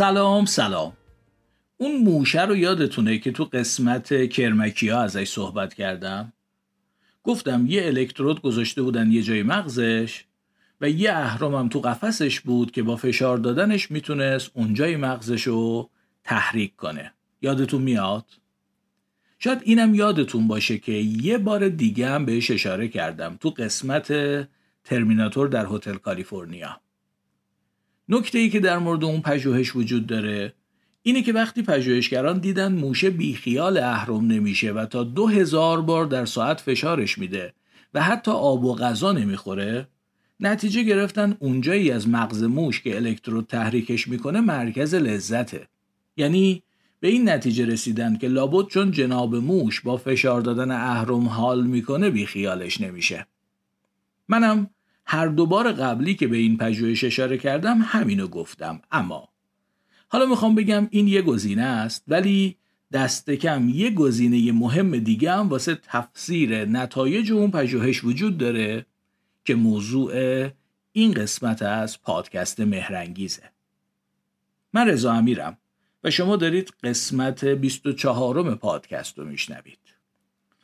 سلام 0.00 0.44
سلام. 0.44 0.92
اون 1.76 2.02
موشه 2.02 2.42
رو 2.42 2.56
یادتونه 2.56 3.18
که 3.18 3.32
تو 3.32 3.44
قسمت 3.44 4.28
کرمکی 4.30 4.88
ها 4.88 5.00
ازش 5.00 5.28
صحبت 5.28 5.74
کردم؟ 5.74 6.32
گفتم 7.22 7.66
یه 7.68 7.86
الکترود 7.86 8.42
گذاشته 8.42 8.82
بودن 8.82 9.10
یه 9.10 9.22
جای 9.22 9.42
مغزش 9.42 10.24
و 10.80 10.90
یه 10.90 11.12
اهرامم 11.12 11.68
تو 11.68 11.80
قفسش 11.80 12.40
بود 12.40 12.70
که 12.70 12.82
با 12.82 12.96
فشار 12.96 13.38
دادنش 13.38 13.90
می‌تونست 13.90 14.50
اونجای 14.54 14.96
مغزش 14.96 15.42
رو 15.42 15.90
تحریک 16.24 16.76
کنه. 16.76 17.12
یادتون 17.42 17.82
میاد؟ 17.82 18.26
شاید 19.38 19.60
اینم 19.64 19.94
یادتون 19.94 20.48
باشه 20.48 20.78
که 20.78 20.92
یه 20.92 21.38
بار 21.38 21.68
دیگه 21.68 22.08
هم 22.08 22.24
بهش 22.24 22.50
اشاره 22.50 22.88
کردم 22.88 23.36
تو 23.40 23.50
قسمت 23.50 24.12
ترمیناتور 24.84 25.48
در 25.48 25.66
هتل 25.70 25.94
کالیفرنیا. 25.94 26.80
نکته 28.10 28.38
ای 28.38 28.50
که 28.50 28.60
در 28.60 28.78
مورد 28.78 29.04
اون 29.04 29.20
پژوهش 29.20 29.76
وجود 29.76 30.06
داره 30.06 30.54
اینه 31.02 31.22
که 31.22 31.32
وقتی 31.32 31.62
پژوهشگران 31.62 32.38
دیدن 32.38 32.72
موشه 32.72 33.10
بیخیال 33.10 33.78
اهرم 33.78 34.26
نمیشه 34.26 34.72
و 34.72 34.86
تا 34.86 35.04
دو 35.04 35.26
هزار 35.26 35.80
بار 35.80 36.06
در 36.06 36.24
ساعت 36.24 36.60
فشارش 36.60 37.18
میده 37.18 37.52
و 37.94 38.02
حتی 38.02 38.30
آب 38.30 38.64
و 38.64 38.74
غذا 38.74 39.12
نمی‌خوره 39.12 39.88
نتیجه 40.40 40.82
گرفتن 40.82 41.36
اونجایی 41.38 41.90
از 41.90 42.08
مغز 42.08 42.42
موش 42.42 42.80
که 42.80 42.96
الکترود 42.96 43.46
تحریکش 43.46 44.08
می‌کنه 44.08 44.40
مرکز 44.40 44.94
لذته. 44.94 45.68
یعنی 46.16 46.62
به 47.00 47.08
این 47.08 47.28
نتیجه 47.28 47.66
رسیدن 47.66 48.16
که 48.16 48.28
لابد 48.28 48.68
چون 48.68 48.90
جناب 48.90 49.36
موش 49.36 49.80
با 49.80 49.96
فشار 49.96 50.40
دادن 50.40 50.70
اهرم 50.70 51.28
حال 51.28 51.66
می‌کنه 51.66 52.10
بیخیالش 52.10 52.80
نمیشه. 52.80 53.26
منم 54.28 54.70
هر 55.12 55.26
دوبار 55.26 55.72
قبلی 55.72 56.14
که 56.14 56.26
به 56.26 56.36
این 56.36 56.56
پژوهش 56.56 57.04
اشاره 57.04 57.38
کردم 57.38 57.78
همینو 57.82 58.26
گفتم. 58.26 58.80
اما 58.92 59.28
حالا 60.08 60.26
می‌خوام 60.26 60.54
بگم 60.54 60.88
این 60.90 61.08
یه 61.08 61.22
گزینه 61.22 61.62
است 61.62 62.04
ولی 62.08 62.56
دست 62.92 63.30
کم 63.30 63.68
یه 63.68 63.90
گزینه 63.90 64.52
مهم 64.52 64.98
دیگه 64.98 65.32
هم 65.32 65.48
واسه 65.48 65.74
تفسیر 65.74 66.64
نتایج 66.64 67.32
اون 67.32 67.50
پژوهش 67.50 68.04
وجود 68.04 68.38
داره 68.38 68.86
که 69.44 69.54
موضوع 69.54 70.12
این 70.92 71.12
قسمت 71.12 71.62
از 71.62 72.02
پادکست 72.02 72.60
مهرنگیزه. 72.60 73.42
من 74.72 74.88
رضا 74.88 75.12
امیرم 75.12 75.58
و 76.04 76.10
شما 76.10 76.36
دارید 76.36 76.72
قسمت 76.82 77.44
24 77.44 78.54
پادکست 78.54 79.18
رو 79.18 79.24
میشنوید. 79.24 79.78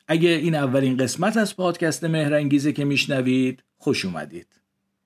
اگه 0.08 0.30
این 0.30 0.54
اولین 0.54 0.96
قسمت 0.96 1.36
از 1.36 1.56
پادکست 1.56 2.04
مهرنگیزه 2.04 2.72
که 2.72 2.84
میشنوید 2.84 3.62
خوش 3.76 4.04
اومدید. 4.04 4.46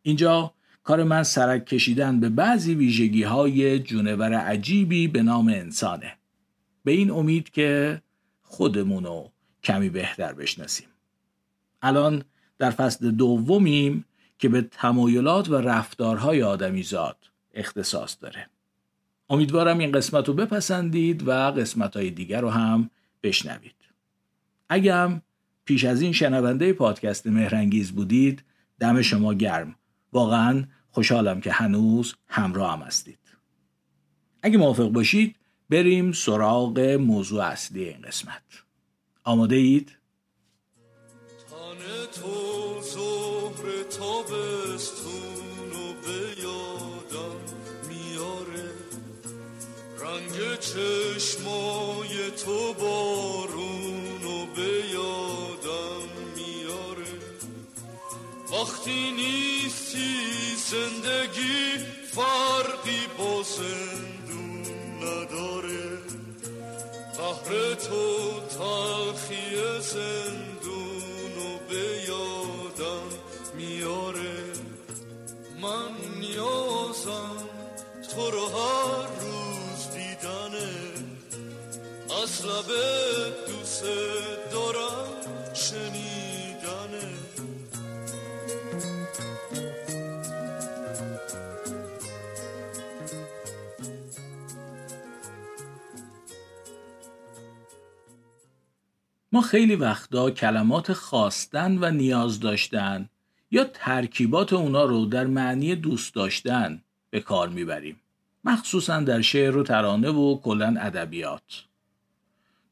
اینجا 0.03 0.55
کار 0.83 1.05
من 1.05 1.23
سرک 1.23 1.67
کشیدن 1.67 2.21
به 2.21 2.29
بعضی 2.29 2.75
ویژگی 2.75 3.23
های 3.23 3.79
جونور 3.79 4.35
عجیبی 4.35 5.09
به 5.09 5.23
نام 5.23 5.49
انسانه. 5.49 6.17
به 6.85 6.93
این 6.93 7.11
امید 7.11 7.51
که 7.51 8.03
خودمونو 8.43 9.29
کمی 9.63 9.89
بهتر 9.89 10.33
بشناسیم. 10.33 10.89
الان 11.83 12.25
در 12.59 12.71
فصل 12.71 13.11
دومیم 13.11 14.05
که 14.39 14.49
به 14.49 14.63
تمایلات 14.63 15.49
و 15.49 15.55
رفتارهای 15.55 16.43
آدمیزاد 16.43 17.17
اختصاص 17.55 18.17
داره. 18.21 18.47
امیدوارم 19.31 19.79
این 19.79 19.93
قسمت 19.93 20.29
رو 20.29 20.35
بپسندید 20.35 21.29
و 21.29 21.33
قسمت 21.51 21.97
های 21.97 22.11
دیگر 22.11 22.41
رو 22.41 22.51
هم 22.51 22.91
بشنوید. 23.23 23.75
اگم 24.69 25.23
پیش 25.65 25.85
از 25.85 26.03
این 26.03 26.13
شنونده 26.13 26.73
پادکست 26.73 27.27
مهرنگیز 27.27 27.93
بودید 27.93 28.43
دم 28.81 29.03
شما 29.03 29.35
گرم. 29.35 29.75
واقعا 30.13 30.65
خوشحالم 30.91 31.41
که 31.41 31.53
هنوز 31.53 32.15
همراه 32.29 32.73
هم 32.73 32.83
هستید. 32.83 33.19
اگه 34.43 34.59
موافق 34.59 34.89
باشید 34.89 35.37
بریم 35.71 36.13
سراغ 36.13 36.79
موضوع 37.01 37.45
اصلی 37.45 37.85
این 37.85 38.03
قسمت. 38.03 38.43
آماده 39.25 39.57
اید؟ 39.57 39.97
چشمای 50.61 52.31
تو 52.45 52.75
وقتی 58.61 59.11
نیستی 59.11 60.17
زندگی 60.57 61.79
فرقی 62.13 63.07
با 63.19 63.43
زندون 63.43 64.63
نداره 65.03 65.99
قهر 67.17 67.75
تو 67.75 68.41
تلخی 68.41 69.81
زندونو 69.81 71.59
به 71.69 72.03
یادم 72.09 73.09
میاره 73.55 74.53
من 75.63 76.21
نیازم 76.21 77.37
تو 78.15 78.31
رو 78.31 78.47
هر 78.47 79.07
روز 79.21 79.91
دیدنه 79.95 80.71
از 82.23 82.47
لبه 82.47 83.33
دوست 83.47 83.85
ما 99.33 99.41
خیلی 99.41 99.77
وقتا 99.77 100.31
کلمات 100.31 100.93
خواستن 100.93 101.79
و 101.79 101.91
نیاز 101.91 102.41
داشتن 102.41 103.09
یا 103.51 103.65
ترکیبات 103.65 104.53
اونا 104.53 104.85
رو 104.85 105.07
در 105.07 105.27
معنی 105.27 105.75
دوست 105.75 106.15
داشتن 106.15 106.81
به 107.11 107.21
کار 107.21 107.49
می‌بریم. 107.49 107.97
مخصوصا 108.45 109.01
در 109.01 109.21
شعر 109.21 109.57
و 109.57 109.63
ترانه 109.63 110.11
و 110.11 110.41
کلا 110.41 110.75
ادبیات. 110.81 111.65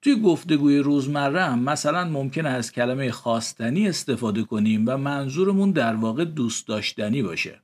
توی 0.02 0.20
گفتگوی 0.20 0.78
روزمره 0.78 1.42
هم 1.42 1.58
مثلا 1.58 2.04
ممکن 2.04 2.46
از 2.46 2.72
کلمه 2.72 3.10
خواستنی 3.10 3.88
استفاده 3.88 4.42
کنیم 4.42 4.84
و 4.86 4.96
منظورمون 4.96 5.70
در 5.70 5.94
واقع 5.94 6.24
دوست 6.24 6.68
داشتنی 6.68 7.22
باشه. 7.22 7.60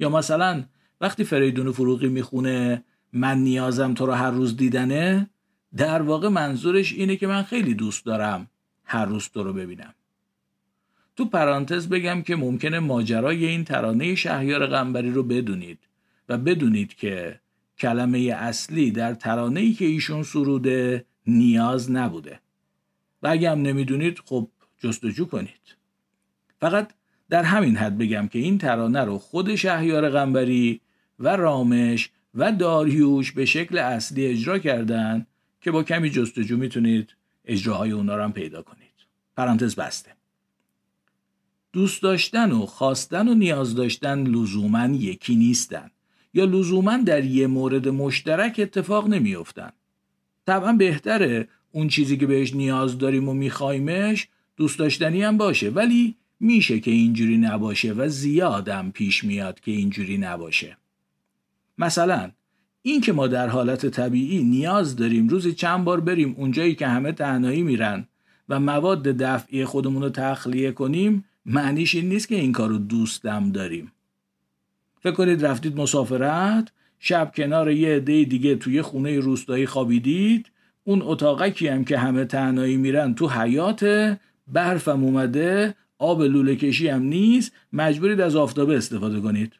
یا 0.00 0.08
مثلا 0.08 0.64
وقتی 1.00 1.24
فریدون 1.24 1.72
فروغی 1.72 2.08
می‌خونه 2.08 2.84
من 3.12 3.38
نیازم 3.38 3.94
تو 3.94 4.06
رو 4.06 4.12
هر 4.12 4.30
روز 4.30 4.56
دیدنه؟ 4.56 5.30
در 5.76 6.02
واقع 6.02 6.28
منظورش 6.28 6.92
اینه 6.92 7.16
که 7.16 7.26
من 7.26 7.42
خیلی 7.42 7.74
دوست 7.74 8.04
دارم 8.04 8.50
هر 8.84 9.04
روز 9.04 9.28
تو 9.28 9.42
رو 9.42 9.52
ببینم. 9.52 9.94
تو 11.16 11.24
پرانتز 11.24 11.88
بگم 11.88 12.22
که 12.22 12.36
ممکنه 12.36 12.78
ماجرای 12.78 13.46
این 13.46 13.64
ترانه 13.64 14.14
شهیار 14.14 14.66
قنبری 14.66 15.10
رو 15.10 15.22
بدونید 15.22 15.78
و 16.28 16.38
بدونید 16.38 16.94
که 16.94 17.40
کلمه 17.78 18.18
اصلی 18.18 18.90
در 18.90 19.14
ترانه 19.14 19.60
ای 19.60 19.72
که 19.72 19.84
ایشون 19.84 20.22
سروده 20.22 21.04
نیاز 21.26 21.90
نبوده. 21.90 22.40
و 23.22 23.28
اگه 23.28 23.50
هم 23.50 23.62
نمی‌دونید 23.62 24.18
خب 24.24 24.48
جستجو 24.78 25.24
کنید. 25.24 25.76
فقط 26.60 26.92
در 27.30 27.42
همین 27.42 27.76
حد 27.76 27.98
بگم 27.98 28.28
که 28.28 28.38
این 28.38 28.58
ترانه 28.58 29.04
رو 29.04 29.18
خود 29.18 29.54
شهیار 29.54 30.10
قنبری 30.10 30.80
و 31.18 31.36
رامش 31.36 32.10
و 32.34 32.52
داریوش 32.52 33.32
به 33.32 33.44
شکل 33.44 33.78
اصلی 33.78 34.26
اجرا 34.26 34.58
کردن 34.58 35.26
که 35.60 35.70
با 35.70 35.82
کمی 35.82 36.10
جستجو 36.10 36.56
می‌تونید 36.56 37.14
اجراهای 37.44 37.90
اونا 37.90 38.16
رو 38.16 38.22
هم 38.22 38.32
پیدا 38.32 38.62
کنید. 38.62 38.86
پرانتز 39.36 39.74
بسته. 39.74 40.10
دوست 41.72 42.02
داشتن 42.02 42.52
و 42.52 42.66
خواستن 42.66 43.28
و 43.28 43.34
نیاز 43.34 43.74
داشتن 43.74 44.26
لزوما 44.26 44.86
یکی 44.86 45.36
نیستن 45.36 45.90
یا 46.34 46.44
لزوما 46.44 46.96
در 46.96 47.24
یه 47.24 47.46
مورد 47.46 47.88
مشترک 47.88 48.56
اتفاق 48.58 49.08
نمیافتن. 49.08 49.72
طبعا 50.46 50.72
بهتره 50.72 51.48
اون 51.72 51.88
چیزی 51.88 52.16
که 52.16 52.26
بهش 52.26 52.54
نیاز 52.54 52.98
داریم 52.98 53.28
و 53.28 53.34
میخوایمش 53.34 54.28
دوست 54.56 54.78
داشتنی 54.78 55.22
هم 55.22 55.36
باشه 55.36 55.70
ولی 55.70 56.16
میشه 56.40 56.80
که 56.80 56.90
اینجوری 56.90 57.36
نباشه 57.36 57.92
و 57.92 58.08
زیادم 58.08 58.90
پیش 58.90 59.24
میاد 59.24 59.60
که 59.60 59.70
اینجوری 59.70 60.18
نباشه. 60.18 60.76
مثلا 61.78 62.30
این 62.86 63.00
که 63.00 63.12
ما 63.12 63.26
در 63.26 63.48
حالت 63.48 63.86
طبیعی 63.86 64.44
نیاز 64.44 64.96
داریم 64.96 65.28
روزی 65.28 65.52
چند 65.52 65.84
بار 65.84 66.00
بریم 66.00 66.34
اونجایی 66.38 66.74
که 66.74 66.86
همه 66.86 67.12
تنهایی 67.12 67.62
میرن 67.62 68.06
و 68.48 68.60
مواد 68.60 69.02
دفعی 69.02 69.64
خودمون 69.64 70.02
رو 70.02 70.10
تخلیه 70.10 70.72
کنیم 70.72 71.24
معنیش 71.46 71.94
این 71.94 72.08
نیست 72.08 72.28
که 72.28 72.34
این 72.34 72.52
کار 72.52 72.68
رو 72.68 72.78
دوستم 72.78 73.52
داریم. 73.52 73.92
فکر 75.00 75.12
کنید 75.12 75.46
رفتید 75.46 75.80
مسافرت 75.80 76.72
شب 76.98 77.32
کنار 77.34 77.70
یه 77.70 77.96
عده 77.96 78.24
دیگه 78.24 78.56
توی 78.56 78.82
خونه 78.82 79.20
روستایی 79.20 79.66
خوابیدید 79.66 80.50
اون 80.84 81.02
اتاقکی 81.02 81.68
هم 81.68 81.84
که 81.84 81.98
همه 81.98 82.24
تنهایی 82.24 82.76
میرن 82.76 83.14
تو 83.14 83.28
حیات 83.28 83.84
برفم 84.48 85.04
اومده 85.04 85.74
آب 85.98 86.22
لوله 86.22 86.56
کشی 86.56 86.88
هم 86.88 87.02
نیست 87.02 87.52
مجبورید 87.72 88.20
از 88.20 88.36
آفتابه 88.36 88.76
استفاده 88.76 89.20
کنید. 89.20 89.52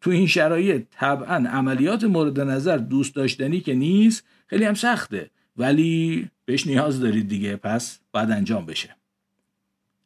تو 0.00 0.10
این 0.10 0.26
شرایط 0.26 0.82
طبعا 0.90 1.48
عملیات 1.48 2.04
مورد 2.04 2.40
نظر 2.40 2.76
دوست 2.76 3.14
داشتنی 3.14 3.60
که 3.60 3.74
نیست 3.74 4.24
خیلی 4.46 4.64
هم 4.64 4.74
سخته. 4.74 5.30
ولی 5.56 6.28
بهش 6.44 6.66
نیاز 6.66 7.00
دارید 7.00 7.28
دیگه 7.28 7.56
پس 7.56 7.98
باید 8.12 8.30
انجام 8.30 8.66
بشه. 8.66 8.96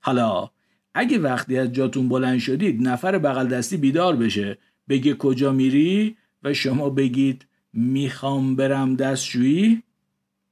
حالا 0.01 0.51
اگه 0.95 1.19
وقتی 1.19 1.59
از 1.59 1.73
جاتون 1.73 2.09
بلند 2.09 2.39
شدید 2.39 2.89
نفر 2.89 3.19
بغل 3.19 3.47
دستی 3.49 3.77
بیدار 3.77 4.17
بشه 4.17 4.59
بگه 4.89 5.15
کجا 5.15 5.53
میری 5.53 6.17
و 6.43 6.55
شما 6.55 6.91
بگید 6.91 7.47
می‌خوام 7.73 8.57
برم 8.57 8.97
دستشویی 8.97 9.83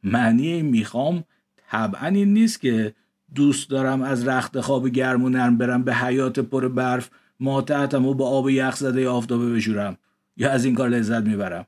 معنی 0.02 0.62
می‌خوام 0.62 1.24
طبعا 1.70 2.06
این 2.06 2.32
نیست 2.32 2.60
که 2.60 2.94
دوست 3.34 3.70
دارم 3.70 4.02
از 4.02 4.28
رخت 4.28 4.60
خواب 4.60 4.88
گرم 4.88 5.24
و 5.24 5.28
نرم 5.28 5.58
برم 5.58 5.82
به 5.82 5.94
حیات 5.94 6.40
پر 6.40 6.68
برف 6.68 7.10
ماتعتم 7.40 8.06
و 8.06 8.14
با 8.14 8.28
آب 8.28 8.50
یخ 8.50 8.76
زده 8.76 9.08
آفتابه 9.08 9.52
بشورم 9.52 9.96
یا 10.36 10.50
از 10.50 10.64
این 10.64 10.74
کار 10.74 10.88
لذت 10.88 11.22
می‌برم. 11.22 11.66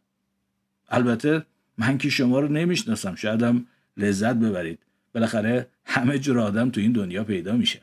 البته 0.88 1.46
من 1.78 1.98
که 1.98 2.10
شما 2.10 2.40
رو 2.40 2.48
نمی‌شناسم. 2.48 3.14
شایدم 3.14 3.66
لذت 3.96 4.34
ببرید. 4.34 4.78
بالاخره 5.14 5.68
همه 5.84 6.18
جور 6.18 6.38
آدم 6.38 6.70
تو 6.70 6.80
این 6.80 6.92
دنیا 6.92 7.24
پیدا 7.24 7.52
میشه. 7.52 7.80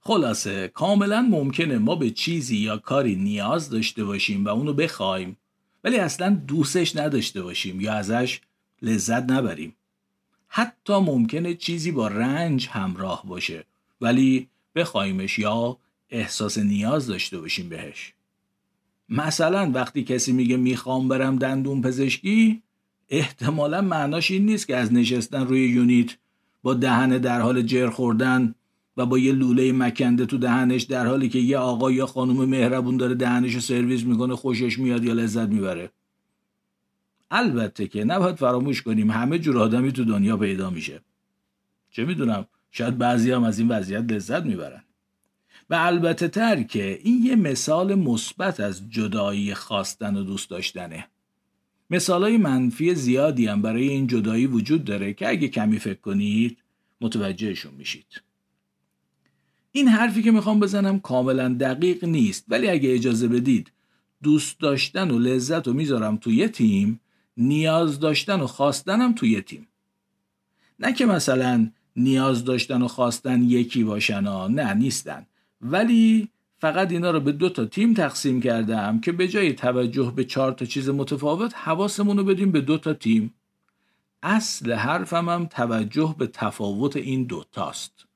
خلاصه 0.00 0.68
کاملا 0.68 1.22
ممکنه 1.22 1.78
ما 1.78 1.94
به 1.94 2.10
چیزی 2.10 2.56
یا 2.56 2.76
کاری 2.76 3.14
نیاز 3.14 3.70
داشته 3.70 4.04
باشیم 4.04 4.44
و 4.44 4.48
اونو 4.48 4.72
بخوایم 4.72 5.36
ولی 5.84 5.98
اصلا 5.98 6.30
دوستش 6.46 6.96
نداشته 6.96 7.42
باشیم 7.42 7.80
یا 7.80 7.92
ازش 7.92 8.40
لذت 8.82 9.30
نبریم. 9.30 9.76
حتی 10.48 10.92
ممکنه 10.92 11.54
چیزی 11.54 11.90
با 11.90 12.08
رنج 12.08 12.68
همراه 12.68 13.22
باشه 13.26 13.64
ولی 14.00 14.48
بخوایمش 14.74 15.38
یا 15.38 15.78
احساس 16.10 16.58
نیاز 16.58 17.06
داشته 17.06 17.38
باشیم 17.38 17.68
بهش. 17.68 18.12
مثلا 19.08 19.70
وقتی 19.70 20.04
کسی 20.04 20.32
میگه 20.32 20.56
می‌خوام 20.56 21.08
برم 21.08 21.36
دندون 21.36 21.82
پزشکی 21.82 22.62
احتمالا 23.08 23.80
معناش 23.80 24.30
این 24.30 24.46
نیست 24.46 24.66
که 24.66 24.76
از 24.76 24.92
نشستن 24.92 25.46
روی 25.46 25.68
یونیت 25.68 26.16
با 26.62 26.74
دهن 26.74 27.18
در 27.18 27.40
حال 27.40 27.62
جر 27.62 27.90
خوردن 27.90 28.54
و 28.96 29.06
با 29.06 29.18
یه 29.18 29.32
لوله 29.32 29.72
مکنده 29.72 30.26
تو 30.26 30.38
دهنش 30.38 30.82
در 30.82 31.06
حالی 31.06 31.28
که 31.28 31.38
یه 31.38 31.58
آقا 31.58 31.90
یا 31.90 32.06
خانم 32.06 32.44
مهربون 32.44 32.96
داره 32.96 33.14
دهنش 33.14 33.54
رو 33.54 33.60
سرویس 33.60 34.04
می‌کنه 34.04 34.36
خوشش 34.36 34.78
میاد 34.78 35.04
یا 35.04 35.12
لذت 35.12 35.48
می‌بره. 35.48 35.90
البته 37.30 37.86
که 37.86 38.04
نباید 38.04 38.36
فراموش 38.36 38.82
کنیم 38.82 39.10
همه 39.10 39.38
جور 39.38 39.58
آدمی 39.58 39.92
تو 39.92 40.04
دنیا 40.04 40.36
پیدا 40.36 40.70
میشه. 40.70 41.00
چه 41.90 42.04
می‌دونم 42.04 42.46
شاید 42.70 42.98
بعضی 42.98 43.30
هم 43.30 43.44
از 43.44 43.58
این 43.58 43.68
وضعیت 43.68 44.12
لذت 44.12 44.42
می‌برن. 44.42 44.82
و 45.70 45.74
البته 45.74 46.28
تر 46.28 46.62
که 46.62 47.00
این 47.02 47.22
یه 47.24 47.36
مثال 47.36 47.94
مثبت 47.94 48.60
از 48.60 48.90
جدایی 48.90 49.54
خواستن 49.54 50.16
و 50.16 50.22
دوست 50.22 50.50
داشتنه. 50.50 51.06
مثالای 51.90 52.36
منفی 52.36 52.94
زیادی 52.94 53.46
هم 53.46 53.62
برای 53.62 53.88
این 53.88 54.06
جدایی 54.06 54.46
وجود 54.46 54.84
داره 54.84 55.12
که 55.12 55.28
اگه 55.28 55.48
کمی 55.48 55.78
فکر 55.78 56.00
کنید 56.00 56.58
متوجهشون 57.00 57.74
میشید. 57.74 58.22
این 59.72 59.88
حرفی 59.88 60.22
که 60.22 60.30
می‌خوام 60.30 60.60
بزنم 60.60 61.00
کاملا 61.00 61.48
دقیق 61.48 62.04
نیست 62.04 62.44
ولی 62.48 62.68
اگه 62.68 62.94
اجازه 62.94 63.28
بدید 63.28 63.72
دوست 64.22 64.60
داشتن 64.60 65.10
و 65.10 65.18
لذت 65.18 65.66
رو 65.66 65.72
می‌ذارم 65.72 66.16
توی 66.16 66.48
تیم 66.48 67.00
نیاز 67.36 68.00
داشتن 68.00 68.40
و 68.40 68.46
خواستنم 68.46 69.12
توی 69.12 69.40
تیم. 69.40 69.68
نه 70.78 70.92
که 70.92 71.06
مثلا 71.06 71.70
نیاز 71.96 72.44
داشتن 72.44 72.82
و 72.82 72.88
خواستن 72.88 73.42
یکی 73.42 73.84
باشن 73.84 74.26
ها 74.26 74.48
نه 74.48 74.74
نیستن. 74.74 75.26
ولی 75.60 76.28
فقط 76.58 76.92
اینا 76.92 77.10
رو 77.10 77.20
به 77.20 77.32
دو 77.32 77.48
تا 77.48 77.64
تیم 77.64 77.94
تقسیم 77.94 78.40
کردم 78.40 79.00
که 79.00 79.12
به 79.12 79.28
جای 79.28 79.52
توجه 79.52 80.12
به 80.16 80.24
چهار 80.24 80.52
تا 80.52 80.64
چیز 80.64 80.88
متفاوت 80.88 81.54
حواسمون 81.54 82.16
رو 82.16 82.24
بدیم 82.24 82.52
به 82.52 82.60
دو 82.60 82.78
تا 82.78 82.94
تیم. 82.94 83.34
اصل 84.22 84.72
حرفم 84.72 85.28
هم 85.28 85.46
توجه 85.46 86.14
به 86.18 86.26
تفاوت 86.26 86.96
این 86.96 87.24
دوتاست 87.24 88.06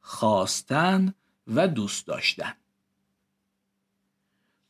خواستن 0.00 1.14
و 1.46 1.68
دوست 1.68 2.06
داشتن. 2.06 2.52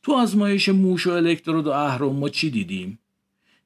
تو 0.03 0.13
آزمایش 0.13 0.69
موش 0.69 1.07
و 1.07 1.11
الکترود 1.11 1.67
و 1.67 1.71
اهرم 1.71 2.15
ما 2.15 2.29
چی 2.29 2.49
دیدیم؟ 2.49 2.99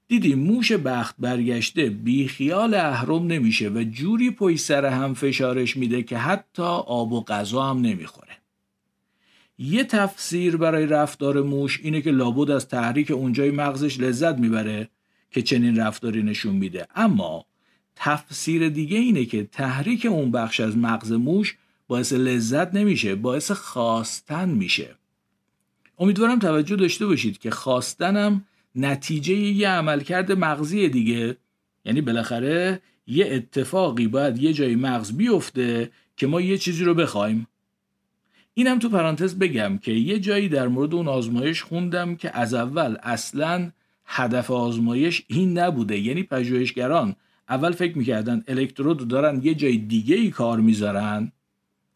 دیدیم 0.08 0.40
موش 0.40 0.72
بخت 0.72 1.16
برگشته 1.20 1.90
بی 1.90 2.28
خیال 2.28 2.74
اهرم 2.74 3.28
نمیشه 3.28 3.70
و 3.70 3.84
جوری 3.92 4.32
پای 4.32 4.58
سر 4.58 4.86
هم 4.86 5.14
فشارش 5.14 5.78
میده 5.78 6.04
که 6.04 6.18
حتی 6.18 6.64
آب 6.64 7.14
و 7.14 7.24
غذا 7.24 7.64
هم 7.64 7.82
نمی‌خوره. 7.82 8.43
یه 9.58 9.84
تفسیر 9.84 10.58
برای 10.58 10.86
رفتار 10.86 11.42
موش 11.42 11.80
اینه 11.84 12.02
که 12.02 12.12
لابد 12.12 12.52
از 12.52 12.68
تحریک 12.68 13.12
اونجای 13.12 13.52
مغزش 13.52 14.00
لذت 14.00 14.38
می‌بره 14.38 14.90
که 15.32 15.42
چنین 15.42 15.76
رفتاری 15.76 16.24
نشون 16.24 16.56
میده. 16.56 16.88
اما 16.96 17.46
تفسیر 17.96 18.70
دیگه 18.70 18.98
اینه 18.98 19.26
که 19.26 19.44
تحریک 19.44 20.06
اون 20.06 20.32
بخش 20.32 20.60
از 20.60 20.78
مغز 20.78 21.12
موش 21.12 21.58
باعث 21.88 22.14
لذت 22.14 22.76
نمیشه 22.76 23.16
باعث 23.16 23.52
خواستن 23.52 24.50
میشه. 24.50 24.96
امیدوارم 26.00 26.40
توجه 26.40 26.76
داشته 26.76 27.06
باشید 27.06 27.38
که 27.38 27.52
خواستنم 27.52 28.46
نتیجه 28.76 29.34
یه 29.34 29.70
عملکرد 29.70 30.32
مغزی 30.32 30.90
دیگه. 30.90 31.38
یعنی 31.86 32.02
بالاخره 32.02 32.82
یه 33.08 33.28
اتفاقی 33.32 34.08
باید 34.08 34.38
یه 34.38 34.54
جای 34.54 34.76
مغز 34.76 35.12
بیفته 35.12 35.92
که 36.18 36.28
ما 36.28 36.42
یه 36.42 36.58
چیزی 36.58 36.84
رو 36.84 36.94
بخوایم. 36.94 37.48
اینم 38.54 38.80
تو 38.80 38.90
پرانتز 38.90 39.36
بگم 39.36 39.78
که 39.78 39.92
یه 39.92 40.20
جایی 40.20 40.50
در 40.50 40.68
مورد 40.68 40.94
اون 40.94 41.08
آزمایش 41.08 41.62
خوندم 41.62 42.16
که 42.16 42.38
از 42.38 42.54
اول 42.54 42.98
اصلا 43.04 43.72
هدف 44.06 44.52
آزمایش 44.52 45.24
این 45.28 45.58
نبوده. 45.58 46.00
یعنی 46.00 46.24
پژوهشگران 46.24 47.16
اول 47.50 47.72
فکر 47.72 47.98
می‌کردن 47.98 48.44
الکترود 48.48 49.08
دارن 49.08 49.42
یه 49.44 49.56
جای 49.56 49.78
دیگه 49.78 50.16
ای 50.16 50.30
کار 50.30 50.60
می‌ذارن. 50.60 51.32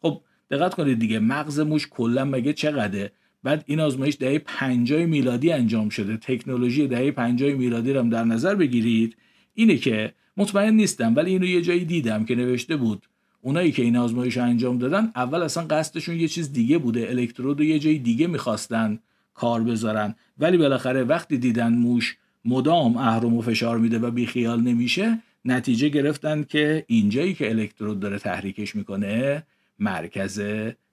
خب 0.02 0.20
دقت 0.50 0.74
کنید 0.74 0.98
دیگه 0.98 1.18
مغز 1.18 1.60
موش 1.60 1.86
کلا 1.90 2.24
مگه 2.24 2.52
چقدره؟ 2.52 3.12
بعد 3.42 3.64
این 3.66 3.80
آزمایش 3.80 4.16
دهه 4.20 4.38
50 4.38 5.06
میلادی 5.06 5.52
انجام 5.52 5.88
شده. 5.88 6.16
تکنولوژی 6.16 6.86
دهه 6.86 7.10
50 7.10 7.52
میلادی 7.52 7.92
رو 7.92 8.00
هم 8.00 8.10
در 8.10 8.24
نظر 8.24 8.54
بگیرید. 8.54 9.16
اینه 9.54 9.76
که 9.76 10.12
مطمئن 10.36 10.74
نیستم 10.74 11.16
ولی 11.16 11.30
اینو 11.30 11.46
یه 11.46 11.62
جایی 11.62 11.84
دیدم 11.84 12.24
که 12.24 12.34
نوشته 12.34 12.76
بود. 12.76 13.06
اونایی 13.42 13.72
که 13.72 13.82
این 13.82 13.96
آزمایش 13.96 14.36
رو 14.36 14.42
انجام 14.42 14.78
دادن 14.78 15.12
اول 15.16 15.42
اصلا 15.42 15.64
قصدشون 15.64 16.20
یه 16.20 16.28
چیز 16.28 16.52
دیگه 16.52 16.78
بوده. 16.78 17.10
الکترود 17.10 17.58
رو 17.58 17.64
یه 17.64 17.78
جای 17.78 17.98
دیگه 17.98 18.26
می‌خواستن 18.26 18.98
کار 19.34 19.62
بذارن. 19.62 20.14
ولی 20.38 20.56
بالاخره 20.56 21.04
وقتی 21.04 21.38
دیدن 21.38 21.72
موش 21.72 22.16
مدام 22.44 22.96
اهرم 22.96 23.34
و 23.34 23.42
فشار 23.42 23.78
میده 23.78 23.98
و 23.98 24.10
بیخیال 24.10 24.60
نمیشه 24.60 25.18
نتیجه 25.44 25.88
گرفتن 25.88 26.42
که 26.42 26.84
اینجایی 26.86 27.34
که 27.34 27.50
الکترود 27.50 28.00
داره 28.00 28.18
تحریکش 28.18 28.76
می‌کنه 28.76 29.42
مرکز 29.78 30.42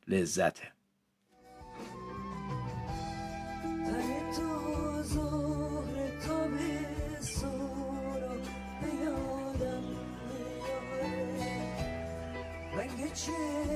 لذته. 0.07 0.74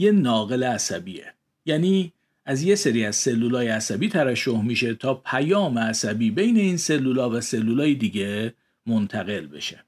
یه 0.00 0.12
ناقل 0.12 0.64
عصبیه. 0.64 1.34
یعنی 1.66 2.12
از 2.44 2.62
یه 2.62 2.74
سری 2.74 3.04
از 3.04 3.16
سلولای 3.16 3.68
عصبی 3.68 4.08
ترشح 4.08 4.62
میشه 4.62 4.94
تا 4.94 5.14
پیام 5.14 5.78
عصبی 5.78 6.30
بین 6.30 6.56
این 6.56 6.76
سلولا 6.76 7.30
و 7.30 7.40
سلولای 7.40 7.94
دیگه 7.94 8.54
منتقل 8.86 9.46
بشه. 9.46 9.84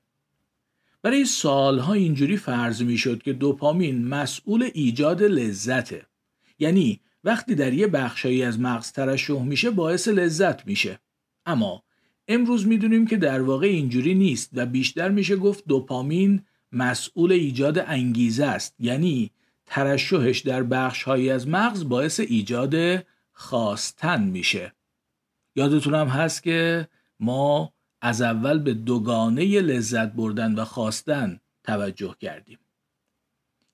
برای 1.02 1.25
سالها 1.25 1.92
اینجوری 1.92 2.37
فرض 2.37 2.83
می‌شد 2.83 3.23
که 3.23 3.33
دوپامین 3.33 4.09
مسئول 4.09 4.71
ایجاد 4.75 5.23
لذته. 5.23 6.07
یعنی 6.59 7.00
وقتی 7.25 7.54
در 7.54 7.73
یه 7.73 7.87
بخشایی 7.87 8.42
از 8.42 8.61
مغز 8.61 8.92
ترشح 8.92 9.42
میشه 9.42 9.71
باعث 9.71 10.09
لذت 10.09 10.66
میشه. 10.66 10.99
اما 11.47 11.83
امروز 12.28 12.66
می‌دونیم 12.66 13.07
که 13.07 13.16
در 13.16 13.42
واقع 13.42 13.66
اینجوری 13.66 14.14
نیست 14.14 14.50
و 14.52 14.66
بیشتر 14.66 15.09
میشه 15.09 15.37
گفت 15.37 15.64
دوپامین 15.69 16.42
مسئول 16.73 17.33
ایجاد 17.33 17.78
انگیزه 17.78 18.45
است 18.45 18.75
یعنی 18.78 19.31
ترشحش 19.75 20.38
در 20.38 20.62
بخش 20.62 21.02
هایی 21.02 21.31
از 21.31 21.49
مغز 21.49 21.88
باعث 21.88 22.21
ایجاد 22.21 23.05
خواستن 23.33 24.23
میشه. 24.23 24.73
یادتون 25.57 25.95
هم 25.95 26.07
هست 26.07 26.43
که 26.43 26.88
ما 27.21 27.73
از 28.00 28.23
اول 28.23 28.59
به 28.59 28.75
دوگانه 28.75 29.61
لذت 29.61 30.12
بردن 30.12 30.55
و 30.55 30.64
خواستن 30.64 31.41
توجه 31.64 32.17
کردیم. 32.21 32.59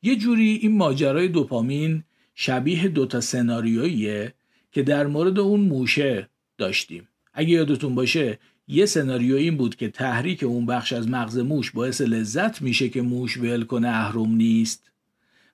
یه 0.03 0.17
جوری 0.17 0.49
این 0.63 0.77
ماجرای 0.77 1.29
دوپامین 1.29 2.05
شبیه 2.35 2.89
دوتا 2.89 3.21
سناریوییه 3.21 4.35
که 4.73 4.83
در 4.83 5.07
مورد 5.07 5.39
اون 5.39 5.61
موشه 5.61 6.29
داشتیم. 6.59 7.09
اگه 7.33 7.51
یادتون 7.51 7.95
باشه 7.95 8.39
یه 8.69 8.87
سناریو 8.87 9.37
این 9.37 9.57
بود 9.57 9.77
که 9.77 9.89
تحریک 9.89 10.43
اون 10.43 10.67
بخش 10.67 10.93
از 10.93 11.09
مغز 11.09 11.39
موش 11.39 11.71
باعث 11.71 12.01
لذت 12.01 12.63
میشه 12.63 12.89
که 12.89 13.03
موش 13.03 13.37
ول 13.37 13.65
کنه 13.65 13.89
اهرم 13.89 14.35
نیست. 14.35 14.88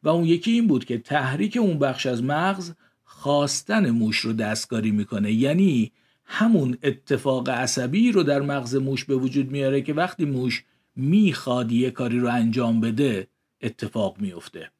و 0.04 0.08
اون 0.08 0.24
یکی 0.24 0.52
این 0.52 0.66
بود 0.66 0.84
که 0.84 0.98
تحریک 0.98 1.56
اون 1.56 1.78
بخش 1.78 2.06
از 2.06 2.22
مغز 2.22 2.72
خواستن 3.04 3.90
موش 3.90 4.18
رو 4.18 4.32
دستکاری 4.32 4.90
می‌کنه. 4.90 5.32
یعنی 5.32 5.92
همون 6.24 6.78
اتفاق 6.82 7.48
عصبی 7.48 8.12
رو 8.12 8.22
در 8.22 8.40
مغز 8.40 8.74
موش 8.74 9.04
به 9.04 9.16
وجود 9.16 9.50
میاره 9.50 9.82
که 9.82 9.94
وقتی 9.94 10.24
موش 10.24 10.64
می‌خواد 10.96 11.72
یه 11.72 11.90
کاری 11.90 12.18
رو 12.18 12.28
انجام 12.28 12.80
بده 12.80 13.26
اتفاق 13.62 14.20
میفته 14.20 14.70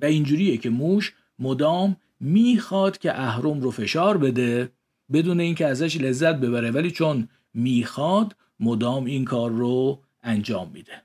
و 0.00 0.04
اینجوریه 0.04 0.56
که 0.56 0.70
موش 0.70 1.14
مدام 1.38 1.96
می‌خواد 2.20 2.98
که 2.98 3.20
اهرم 3.20 3.60
رو 3.60 3.70
فشار 3.70 4.18
بده 4.18 4.72
بدون 5.12 5.40
اینکه 5.40 5.66
ازش 5.66 5.96
لذت 5.96 6.34
ببره. 6.34 6.70
ولی 6.70 6.90
چون 6.90 7.28
می‌خواد 7.54 8.36
مدام 8.60 9.04
این 9.04 9.24
کار 9.24 9.50
رو 9.50 10.00
انجام 10.22 10.70
میده. 10.74 11.02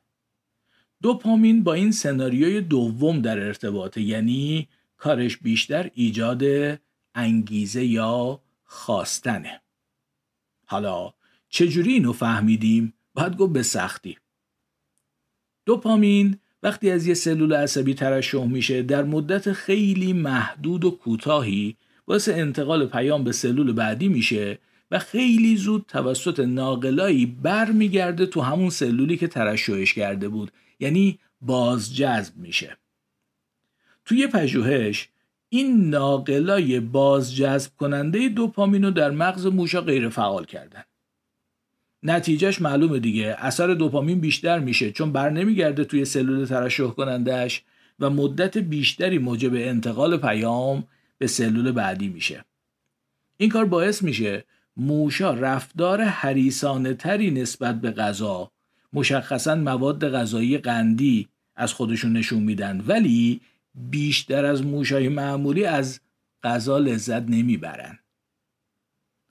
دوپامین 1.05 1.63
با 1.63 1.73
این 1.73 1.91
سناریوی 1.91 2.61
دوم 2.61 3.21
در 3.21 3.39
ارتباطه 3.39 4.01
یعنی 4.01 4.67
کارش 4.97 5.37
بیشتر 5.37 5.91
ایجاد 5.93 6.43
انگیزه 7.15 7.85
یا 7.85 8.39
خواستنه. 8.63 9.61
حالا 10.65 11.13
چجوری 11.49 11.93
اینو 11.93 12.13
فهمیدیم؟ 12.13 12.93
باید 13.13 13.37
گفت 13.37 13.53
به 13.53 13.63
سختی. 13.63 14.17
دوپامین 15.65 16.37
وقتی 16.63 16.91
از 16.91 17.07
یه 17.07 17.13
سلول 17.13 17.53
عصبی 17.53 17.93
ترشح 17.93 18.45
میشه 18.45 18.81
در 18.81 19.03
مدت 19.03 19.51
خیلی 19.51 20.13
محدود 20.13 20.85
و 20.85 20.91
کوتاهی 20.91 21.75
باعث 22.05 22.29
انتقال 22.29 22.85
پیام 22.85 23.23
به 23.23 23.31
سلول 23.31 23.73
بعدی 23.73 24.07
میشه 24.07 24.59
و 24.91 24.99
خیلی 24.99 25.57
زود 25.57 25.85
توسط 25.87 26.39
ناقلایی 26.39 27.25
برمیگرده 27.25 28.25
تو 28.25 28.41
همون 28.41 28.69
سلولی 28.69 29.17
که 29.17 29.27
ترشحش 29.27 29.93
کرده 29.93 30.29
بود. 30.29 30.51
یعنی 30.79 31.19
بازجذب 31.41 32.37
میشه. 32.37 32.77
توی 34.05 34.27
پژوهش 34.27 35.09
این 35.49 35.89
ناقلای 35.89 36.79
بازجذب 36.79 37.71
کننده 37.77 38.29
دوپامین 38.29 38.83
رو 38.83 38.91
در 38.91 39.11
مغز 39.11 39.45
موشا 39.45 39.81
غیر 39.81 40.09
فعال 40.09 40.45
کردن. 40.45 40.83
نتیجهش 42.03 42.61
معلومه 42.61 42.99
دیگه 42.99 43.35
اثر 43.39 43.73
دوپامین 43.73 44.19
بیشتر 44.19 44.59
میشه 44.59 44.91
چون 44.91 45.11
بر 45.11 45.29
نمیگرده 45.29 45.83
توی 45.83 46.05
سلول 46.05 46.45
ترشح 46.45 46.87
کنندهش 46.87 47.63
و 47.99 48.09
مدت 48.09 48.57
بیشتری 48.57 49.17
موجب 49.17 49.53
انتقال 49.53 50.17
پیام 50.17 50.87
به 51.17 51.27
سلول 51.27 51.71
بعدی 51.71 52.07
میشه. 52.07 52.45
این 53.37 53.49
کار 53.49 53.65
باعث 53.65 54.03
میشه 54.03 54.45
موشا 54.77 55.33
رفتار 55.33 56.01
حریسانه 56.01 56.93
تری 56.93 57.31
نسبت 57.31 57.81
به 57.81 57.91
غذا 57.91 58.51
مشخصا 58.95 59.55
مواد 59.55 60.09
غذایی 60.09 60.57
قندی 60.57 61.27
از 61.55 61.73
خودشون 61.73 62.13
نشون 62.13 62.43
میدن. 62.43 62.83
ولی 62.87 63.41
بیشتر 63.75 64.45
از 64.45 64.65
موشای 64.65 65.09
معمولی 65.09 65.65
از 65.65 65.99
غذا 66.43 66.77
لذت 66.77 67.21
نمی‌برن. 67.21 67.99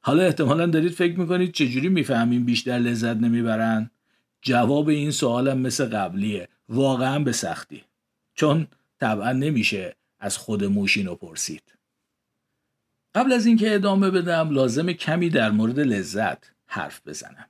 حالا 0.01 0.23
احتمالا 0.23 0.67
دارید 0.67 0.93
فکر 0.93 1.19
می‌کنید 1.19 1.53
چجوری 1.53 1.89
می‌فهمیم 1.89 2.45
بیشتر 2.45 2.79
لذت 2.79 3.17
نمی‌برن؟ 3.17 3.91
جواب 4.43 4.89
این 4.89 5.11
سوالم 5.11 5.59
مثل 5.59 5.85
قبلیه. 5.85 6.49
واقعا 6.69 7.19
به 7.19 7.33
سختی. 7.33 7.83
چون 8.35 8.67
طبعا 9.01 9.33
نمیشه 9.33 9.97
از 10.21 10.37
خود 10.37 10.65
موشینو 10.65 11.15
پرسید. 11.15 11.63
قبل 13.15 13.33
از 13.33 13.47
اینکه 13.47 13.75
ادامه 13.75 14.11
بدم 14.11 14.51
لازم 14.51 14.93
کمی 14.93 15.31
در 15.31 15.51
مورد 15.51 15.81
لذت 15.81 16.51
حرف 16.67 17.01
بزنم. 17.07 17.47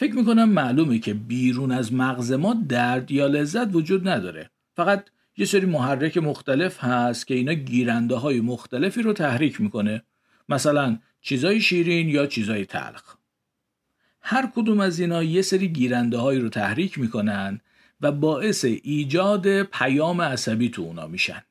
فکر 0.00 0.14
می‌کنم 0.14 0.48
معلومه 0.48 0.98
که 0.98 1.14
بیرون 1.14 1.72
از 1.72 1.92
مغز 1.92 2.32
ما 2.32 2.54
درد 2.68 3.10
یا 3.10 3.26
لذت 3.26 3.74
وجود 3.74 4.08
نداره. 4.08 4.50
فقط 4.76 5.04
یه 5.36 5.46
سری 5.46 5.66
محرک 5.66 6.18
مختلف 6.18 6.84
هست 6.84 7.26
که 7.26 7.34
اینا 7.34 7.52
گیرنده 7.52 8.14
های 8.14 8.40
مختلفی 8.40 9.02
رو 9.02 9.12
تحریک 9.12 9.60
می‌کنه. 9.60 10.02
مثلا 10.48 10.98
چیزای 11.20 11.60
شیرین 11.60 12.08
یا 12.08 12.26
چیزای 12.26 12.66
تلخ. 12.66 13.16
هر 14.20 14.50
کدوم 14.54 14.80
از 14.80 15.00
اینا 15.00 15.22
یه 15.22 15.42
سری 15.42 15.68
گیرنده 15.68 16.18
هایی 16.18 16.40
رو 16.40 16.48
تحریک 16.48 16.98
می‌کنن 16.98 17.60
و 18.00 18.12
باعث 18.12 18.64
ایجاد 18.64 19.62
پیام 19.62 20.20
عصبی 20.20 20.68
تو 20.68 20.82
اونا 20.82 21.06
میشن. 21.06 21.42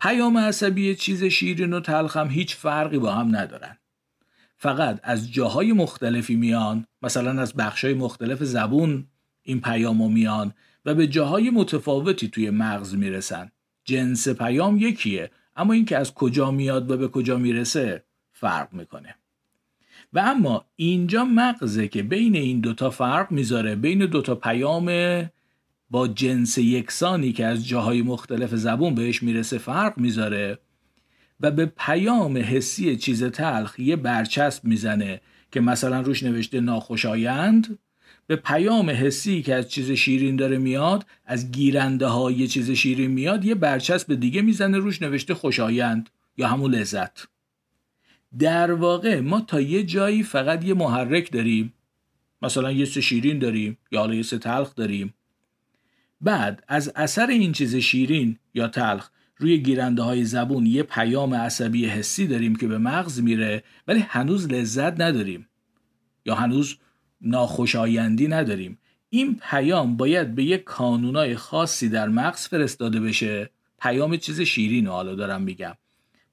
پیام 0.00 0.38
عصبی 0.38 0.94
چیز 0.94 1.24
شیرین 1.24 1.72
و 1.72 1.80
تلخ 1.80 2.16
هم 2.16 2.30
هیچ 2.30 2.56
فرقی 2.56 2.98
با 2.98 3.12
هم 3.12 3.36
ندارن. 3.36 3.76
فقط 4.62 5.00
از 5.02 5.32
جاهای 5.32 5.72
مختلفی 5.72 6.36
میان 6.36 6.86
مثلا 7.02 7.42
از 7.42 7.54
بخشای 7.54 7.94
مختلف 7.94 8.42
زبون 8.42 9.06
این 9.42 9.60
پیام 9.60 10.12
میان 10.12 10.52
و 10.84 10.94
به 10.94 11.06
جاهای 11.06 11.50
متفاوتی 11.50 12.28
توی 12.28 12.50
مغز 12.50 12.94
می‌رسن. 12.94 13.50
جنس 13.84 14.28
پیام 14.28 14.76
یکیه 14.76 15.30
اما 15.56 15.72
اینکه 15.72 15.98
از 15.98 16.14
کجا 16.14 16.50
میاد 16.50 16.90
و 16.90 16.96
به 16.96 17.08
کجا 17.08 17.38
می‌رسه 17.38 18.04
فرق 18.32 18.72
می‌کنه. 18.72 19.14
و 20.12 20.18
اما 20.18 20.64
اینجا 20.76 21.24
مغزه 21.24 21.88
که 21.88 22.02
بین 22.02 22.36
این 22.36 22.60
دوتا 22.60 22.90
فرق 22.90 23.32
می‌ذاره 23.32 23.76
بین 23.76 24.06
دوتا 24.06 24.34
پیام 24.34 24.86
با 25.90 26.08
جنس 26.08 26.58
یکسانی 26.58 27.32
که 27.32 27.46
از 27.46 27.68
جاهای 27.68 28.02
مختلف 28.02 28.54
زبون 28.54 28.94
بهش 28.94 29.22
می‌رسه 29.22 29.58
فرق 29.58 29.98
می‌ذاره. 29.98 30.58
و 31.40 31.50
به 31.50 31.66
پیام 31.66 32.38
حسی 32.38 32.96
چیز 32.96 33.24
تلخ 33.24 33.78
یه 33.78 33.96
برچسب 33.96 34.64
می‌زنه 34.64 35.20
که 35.52 35.60
مثلا 35.60 36.00
روش 36.00 36.22
نوشته 36.22 36.60
ناخوشایند 36.60 37.78
به 38.26 38.36
پیام 38.36 38.90
حسی 38.90 39.42
که 39.42 39.54
از 39.54 39.68
چیز 39.68 39.90
شیرین 39.90 40.36
داره 40.36 40.58
میاد 40.58 41.06
از 41.26 41.50
گیرنده 41.50 42.06
های 42.06 42.48
چیز 42.48 42.70
شیرین 42.70 43.10
میاد 43.10 43.44
یه 43.44 43.54
برچسب 43.54 44.14
دیگه 44.14 44.42
می‌زنه 44.42 44.78
روش 44.78 45.02
نوشته 45.02 45.34
خوشایند 45.34 46.10
یا 46.36 46.48
همون 46.48 46.74
لذت. 46.74 47.26
در 48.38 48.72
واقع 48.72 49.20
ما 49.20 49.40
تا 49.40 49.60
یه 49.60 49.82
جایی 49.82 50.22
فقط 50.22 50.64
یه 50.64 50.74
محرک 50.74 51.32
داریم. 51.32 51.72
مثلا 52.42 52.72
یه 52.72 52.84
سه 52.84 53.00
شیرین 53.00 53.38
داریم 53.38 53.78
یا 53.90 54.00
حالا 54.00 54.14
یه 54.14 54.22
سه 54.22 54.38
تلخ 54.38 54.74
داریم. 54.74 55.14
بعد 56.20 56.64
از 56.68 56.92
اثر 56.96 57.26
این 57.26 57.52
چیز 57.52 57.76
شیرین 57.76 58.38
یا 58.54 58.68
تلخ 58.68 59.10
روی 59.36 59.58
گیرنده 59.58 60.02
های 60.02 60.24
زبون 60.24 60.66
یه 60.66 60.82
پیام 60.82 61.34
عصبی 61.34 61.86
حسی 61.86 62.26
داریم 62.26 62.56
که 62.56 62.66
به 62.66 62.78
مغز 62.78 63.20
میره 63.20 63.62
ولی 63.88 64.00
هنوز 64.00 64.48
لذت 64.48 65.00
نداریم. 65.00 65.48
یا 66.26 66.34
هنوز 66.34 66.76
ناخوشایندی 67.20 68.28
نداریم. 68.28 68.78
این 69.08 69.40
پیام 69.50 69.96
باید 69.96 70.34
به 70.34 70.44
یک 70.44 70.64
کانونای 70.64 71.36
خاصی 71.36 71.88
در 71.88 72.08
مغز 72.08 72.48
فرستاده 72.48 73.00
بشه. 73.00 73.50
پیام 73.80 74.16
چیز 74.16 74.40
شیرین 74.40 74.86
حالا 74.86 75.14
دارم 75.14 75.42
میگم. 75.42 75.74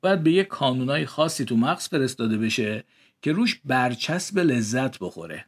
باید 0.01 0.23
به 0.23 0.31
یک 0.31 0.47
کانونای 0.47 1.05
خاصی 1.05 1.45
تو 1.45 1.57
مغز 1.57 1.87
فرستاده 1.87 2.37
بشه 2.37 2.83
که 3.21 3.31
روش 3.31 3.61
برچسب 3.65 4.39
لذت 4.39 4.99
بخوره. 4.99 5.45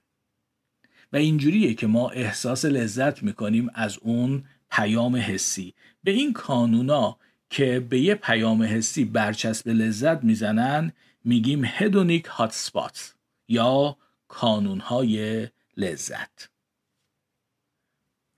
و 1.14 1.18
اینجوریه 1.18 1.74
که 1.74 1.88
ما 1.88 2.10
احساس 2.10 2.66
لذت 2.66 3.24
می‌کنیم 3.24 3.70
از 3.74 3.98
اون 4.02 4.44
پیام 4.72 5.16
حسی. 5.16 5.74
به 6.04 6.12
این 6.12 6.34
کانونا 6.34 7.18
که 7.52 7.80
به 7.90 8.00
یه 8.00 8.16
پیام 8.16 8.64
حسی 8.64 9.06
برچسب 9.06 9.70
لذت 9.70 10.24
می‌زنن 10.24 10.92
میگیم 11.24 11.62
هدونیک 11.66 12.26
هات 12.26 12.52
سپات 12.52 13.16
یا 13.48 13.98
کانونهای 14.28 15.48
لذت 15.78 16.50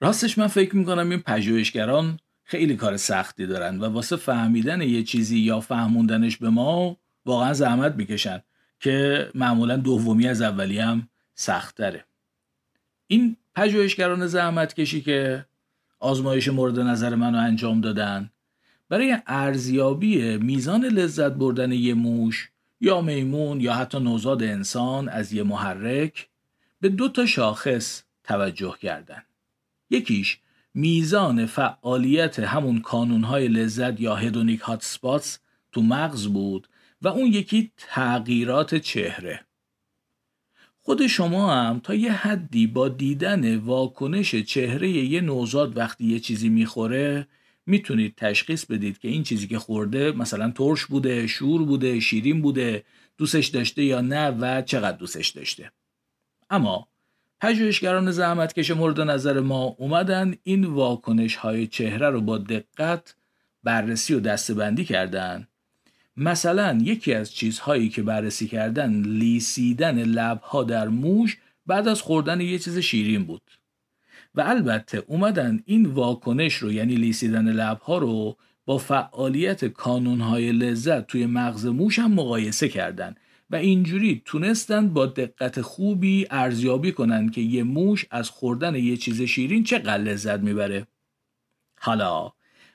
راستش 0.01 0.38
من 0.38 0.48
فکر 0.48 0.75
می‌کنم 0.75 1.10
این 1.10 1.20
پژوهشگران 1.20 2.20
خیلی 2.43 2.75
کار 2.75 2.98
سختی 2.98 3.48
دارن 3.48 3.79
و 3.79 3.86
واسه 3.86 4.15
فهمیدن 4.15 4.82
یه 4.82 5.03
چیزی 5.03 5.39
یا 5.39 5.60
فهموندنش 5.60 6.38
به 6.38 6.50
ما 6.50 6.98
واقعا 7.25 7.53
زحمت 7.53 7.96
می‌کشن 7.96 8.41
که 8.79 9.29
معمولا 9.36 9.77
دومی 9.77 10.27
از 10.27 10.41
اولی 10.41 10.79
هم 10.79 11.10
سخت 11.36 11.77
داره. 11.77 12.05
این 13.08 13.38
پژوهشگران 13.55 14.27
زحمت 14.27 14.74
کشی 14.74 15.01
که 15.01 15.46
آزمایش 16.00 16.48
مورد 16.48 16.79
نظر 16.79 17.15
منو 17.15 17.38
انجام 17.38 17.82
دادن 17.82 18.29
برای 18.93 19.17
ارزیابی 19.27 20.38
میزان 20.38 20.85
لذت 20.85 21.31
بردن 21.31 21.71
یه 21.71 21.93
موش 21.93 22.50
یا 22.81 23.01
میمون 23.01 23.62
یا 23.62 23.73
حتی 23.73 24.00
نوزاد 24.00 24.43
انسان 24.43 25.09
از 25.09 25.33
یه 25.33 25.43
محرک 25.43 26.27
به 26.81 26.89
دو 26.89 27.09
تا 27.09 27.25
شاخص 27.25 28.03
توجه 28.23 28.75
کردن. 28.81 29.23
یکیش 29.89 30.39
میزان 30.73 31.45
فعالیت 31.45 32.39
همون 32.39 32.81
کانونهای 32.81 33.47
لذت 33.47 34.01
یا 34.01 34.15
هدونیک 34.15 34.59
هات 34.59 34.83
سپاتس 34.83 35.39
تو 35.71 35.81
مغز 35.81 36.27
بود 36.27 36.67
و 37.01 37.07
اون 37.07 37.25
یکی 37.25 37.71
تغییرات 37.77 38.75
چهره. 38.75 39.45
خود 40.81 41.07
شما 41.07 41.53
هم 41.53 41.79
تا 41.79 41.93
یه 41.93 42.12
حدی 42.12 42.67
با 42.67 42.89
دیدن 42.89 43.55
واکنش 43.55 44.35
چهره 44.35 44.89
یه 44.89 45.21
نوزاد 45.21 45.77
وقتی 45.77 46.05
یه 46.05 46.19
چیزی 46.19 46.50
می‌خوره 46.50 47.27
می‌تونید 47.65 48.15
تشخیص 48.17 48.65
بدید 48.65 49.00
که 49.00 49.08
این 49.08 49.24
چیزی 49.24 49.48
که 49.48 49.60
خورده 49.60 50.12
مثلا 50.12 50.51
ترش 50.51 50.86
بوده، 50.86 51.27
شور 51.27 51.63
بوده، 51.63 52.00
شیرین 52.00 52.41
بوده، 52.41 52.84
دوستش 53.17 53.48
داشته 53.48 53.84
یا 53.84 54.01
نه 54.01 54.29
و 54.29 54.62
چقدر 54.62 54.98
دوستش 54.98 55.29
داشته. 55.29 55.72
اما 56.50 56.88
پژوهشگران 57.41 58.12
زحمتکش 58.12 58.72
مورد 58.72 59.01
نظر 59.01 59.39
ما 59.39 59.63
اومدن 59.63 60.36
این 60.43 60.65
واکنش 60.65 61.36
های 61.36 61.67
چهره 61.67 62.10
رو 62.10 62.22
با 62.22 62.38
دقت 62.38 63.15
بررسی 63.63 64.13
و 64.13 64.20
دستبندی 64.20 64.86
کردن 64.86 65.48
مثلا 66.17 66.79
یکی 66.82 67.13
از 67.13 67.34
چیزهایی 67.34 67.89
که 67.89 68.03
بررسی 68.03 68.48
کردن 68.48 69.01
لیسیدن 69.01 70.03
لبها 70.03 70.63
در 70.63 70.88
موش 70.88 71.38
بعد 71.65 71.88
از 71.88 72.01
خوردن 72.01 72.41
یه 72.41 72.60
چیز 72.60 72.77
شیرین 72.77 73.25
بود 73.25 73.41
و 74.35 74.41
البته 74.41 75.03
اومدن 75.07 75.63
این 75.65 75.85
واکنش 75.85 76.55
رو 76.55 76.71
یعنی 76.71 76.95
لیسیدن 76.95 77.51
لبها 77.51 77.97
رو 77.97 78.37
با 78.65 78.77
فعالیت 78.77 79.65
کانونهای 79.65 80.51
لذت 80.51 81.07
توی 81.07 81.25
مغز 81.25 81.65
موش 81.65 81.99
هم 81.99 82.13
مقایسه 82.13 82.69
کردن 82.69 83.15
و 83.49 83.55
اینجوری 83.55 84.21
تونستن 84.25 84.89
با 84.89 85.05
دقت 85.05 85.61
خوبی 85.61 86.27
ارزیابی 86.31 86.91
کنن 86.91 87.29
که 87.29 87.41
یه 87.41 87.63
موش 87.63 88.05
از 88.11 88.29
خوردن 88.29 88.75
یه 88.75 88.97
چیز 88.97 89.21
شیرین 89.21 89.63
چقدر 89.63 89.97
لذت 89.97 90.39
می‌بره. 90.39 90.87
حالا 91.79 92.31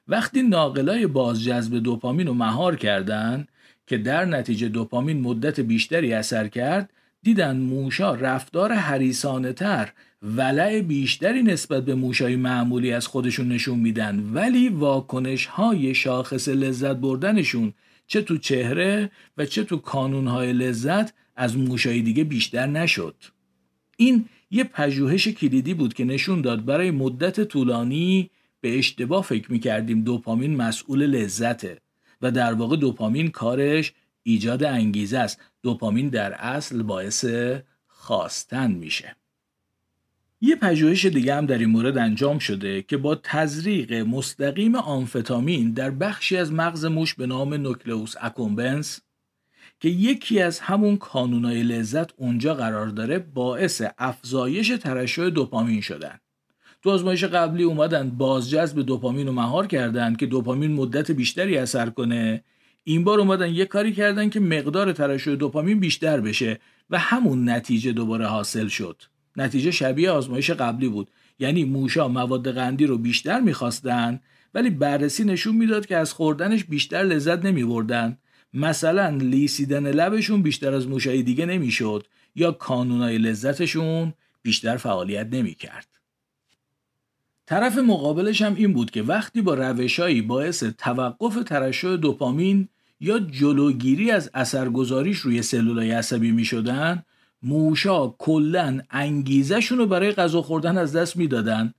وقتی 0.08 0.42
ناقلای 0.42 1.06
بازجذب 1.06 1.78
دوپامین 1.78 2.26
رو 2.26 2.34
مهار 2.34 2.76
کردن 2.76 3.46
که 3.86 3.98
در 3.98 4.24
نتیجه 4.24 4.68
دوپامین 4.68 5.20
مدت 5.20 5.60
بیشتری 5.60 6.12
اثر 6.12 6.48
کرد 6.48 6.92
دیدن 7.22 7.56
موشا 7.56 8.14
رفتار 8.14 8.72
حریسانه 8.72 9.52
تر 9.52 9.92
ولع 10.22 10.80
بیشتری 10.80 11.42
نسبت 11.42 11.84
به 11.84 11.94
موشای 11.94 12.36
معمولی 12.36 12.92
از 12.92 13.06
خودشون 13.06 13.48
نشون 13.48 13.78
میدن. 13.78 14.30
ولی 14.32 14.68
واکنش 14.68 15.46
های 15.46 15.94
شاخص 15.94 16.48
لذت 16.48 16.96
بردنشون 16.96 17.72
چه 18.06 18.22
تو 18.22 18.38
چهره 18.38 19.10
و 19.36 19.46
چه 19.46 19.64
تو 19.64 19.76
کانونهای 19.76 20.52
لذت 20.52 21.14
از 21.36 21.56
موشای 21.56 22.02
دیگه 22.02 22.24
بیشتر 22.24 22.66
نشد. 22.66 23.14
این 23.96 24.24
یه 24.50 24.64
پژوهش 24.64 25.28
کلیدی 25.28 25.74
بود 25.74 25.94
که 25.94 26.04
نشون 26.04 26.40
داد 26.40 26.64
برای 26.64 26.90
مدت 26.90 27.44
طولانی 27.44 28.30
به 28.60 28.78
اشتباه 28.78 29.24
فکر 29.24 29.52
می‌کردیم 29.52 30.04
دوپامین 30.04 30.56
مسئول 30.56 31.06
لذته 31.06 31.78
و 32.22 32.30
در 32.30 32.52
واقع 32.52 32.76
دوپامین 32.76 33.30
کارش 33.30 33.92
ایجاد 34.22 34.64
انگیزه 34.64 35.18
است. 35.18 35.40
دوپامین 35.62 36.08
در 36.08 36.32
اصل 36.32 36.82
باعث 36.82 37.24
خواستن 37.86 38.70
میشه. 38.70 39.17
یه 40.40 40.56
پژوهش 40.56 41.04
دیگه 41.04 41.34
هم 41.34 41.46
در 41.46 41.58
این 41.58 41.68
مورد 41.68 41.98
انجام 41.98 42.38
شده 42.38 42.82
که 42.82 42.96
با 42.96 43.14
تزریق 43.14 43.92
مستقیم 43.92 44.74
آمفتامین 44.74 45.72
در 45.72 45.90
بخشی 45.90 46.36
از 46.36 46.52
مغز 46.52 46.84
موش 46.84 47.14
به 47.14 47.26
نام 47.26 47.54
نوکلئوس 47.54 48.14
اکومبنس 48.20 49.00
که 49.80 49.88
یکی 49.88 50.40
از 50.40 50.60
همون 50.60 50.96
کانونای 50.96 51.62
لذت 51.62 52.10
اونجا 52.16 52.54
قرار 52.54 52.86
داره 52.86 53.18
باعث 53.18 53.82
افزایش 53.98 54.68
ترشح 54.68 55.28
دوپامین 55.28 55.80
شدن. 55.80 56.18
تو 56.82 56.90
آزمایش 56.90 57.24
قبلی 57.24 57.62
اومدن 57.62 58.10
بازجذب 58.10 58.82
دوپامین 58.82 59.26
رو 59.26 59.32
مهار 59.32 59.66
کردن 59.66 60.14
که 60.14 60.26
دوپامین 60.26 60.72
مدت 60.72 61.10
بیشتری 61.10 61.56
اثر 61.56 61.90
کنه. 61.90 62.44
این 62.84 63.04
بار 63.04 63.20
اومدن 63.20 63.54
یه 63.54 63.64
کاری 63.64 63.92
کردن 63.92 64.30
که 64.30 64.40
مقدار 64.40 64.92
ترشح 64.92 65.34
دوپامین 65.34 65.80
بیشتر 65.80 66.20
بشه 66.20 66.58
و 66.90 66.98
همون 66.98 67.48
نتیجه 67.48 67.92
دوباره 67.92 68.26
حاصل 68.26 68.68
شد. 68.68 69.02
نتیجه 69.38 69.70
شبیه 69.70 70.10
آزمایش 70.10 70.50
قبلی 70.50 70.88
بود. 70.88 71.10
یعنی 71.38 71.64
موشا 71.64 72.08
مواد 72.08 72.54
قندی 72.54 72.86
رو 72.86 72.98
بیشتر 72.98 73.40
می‌خواستن 73.40 74.20
ولی 74.54 74.70
بررسی 74.70 75.24
نشون 75.24 75.56
می‌داد 75.56 75.86
که 75.86 75.96
از 75.96 76.12
خوردنش 76.12 76.64
بیشتر 76.64 77.02
لذت 77.02 77.44
نمیبردن. 77.44 78.18
مثلا 78.54 79.08
لیسیدن 79.08 79.90
لبشون 79.90 80.42
بیشتر 80.42 80.74
از 80.74 80.88
موشای 80.88 81.22
دیگه 81.22 81.46
نمی‌شد 81.46 82.06
یا 82.34 82.52
کانونای 82.52 83.18
لذتشون 83.18 84.12
بیشتر 84.42 84.76
فعالیت 84.76 85.26
نمی‌کرد. 85.32 85.88
طرف 87.46 87.78
مقابلش 87.78 88.42
هم 88.42 88.54
این 88.54 88.72
بود 88.72 88.90
که 88.90 89.02
وقتی 89.02 89.42
با 89.42 89.54
روشهایی 89.54 90.22
باعث 90.22 90.64
توقف 90.64 91.42
ترشح 91.46 91.96
دوپامین 91.96 92.68
یا 93.00 93.18
جلوگیری 93.18 94.10
از 94.10 94.30
اثرگذاریش 94.34 95.18
روی 95.18 95.42
سلولای 95.42 95.90
عصبی 95.90 96.32
می 96.32 96.44
شدن 96.44 97.02
موشا 97.42 98.08
کلا 98.08 98.80
انگیزشون 98.90 99.78
رو 99.78 99.86
برای 99.86 100.12
غذا 100.12 100.42
خوردن 100.42 100.78
از 100.78 100.96
دست 100.96 101.16
می‌دادن 101.16 101.74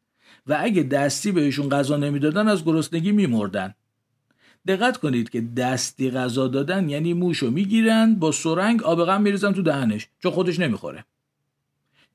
و 0.48 0.58
اگه 0.60 0.84
دستی 0.84 1.32
بهشون 1.32 1.70
غذا 1.70 1.98
نمی‌دادن 1.98 2.48
از 2.48 2.66
گرسنگی 2.66 3.12
میمردن. 3.12 3.74
دقت 4.68 4.98
کنید 4.98 5.30
که 5.30 5.42
دستی 5.42 6.12
غذا 6.12 6.48
دادن 6.48 6.90
یعنی 6.90 7.14
موشو 7.14 7.52
می‌گیرن 7.52 8.16
با 8.16 8.32
سرنگ 8.32 8.84
آب 8.84 9.06
غم 9.06 9.22
میریزن 9.22 9.54
تو 9.54 9.62
دهنش 9.62 10.08
چون 10.20 10.32
خودش 10.32 10.60
نمی‌خوره. 10.60 11.06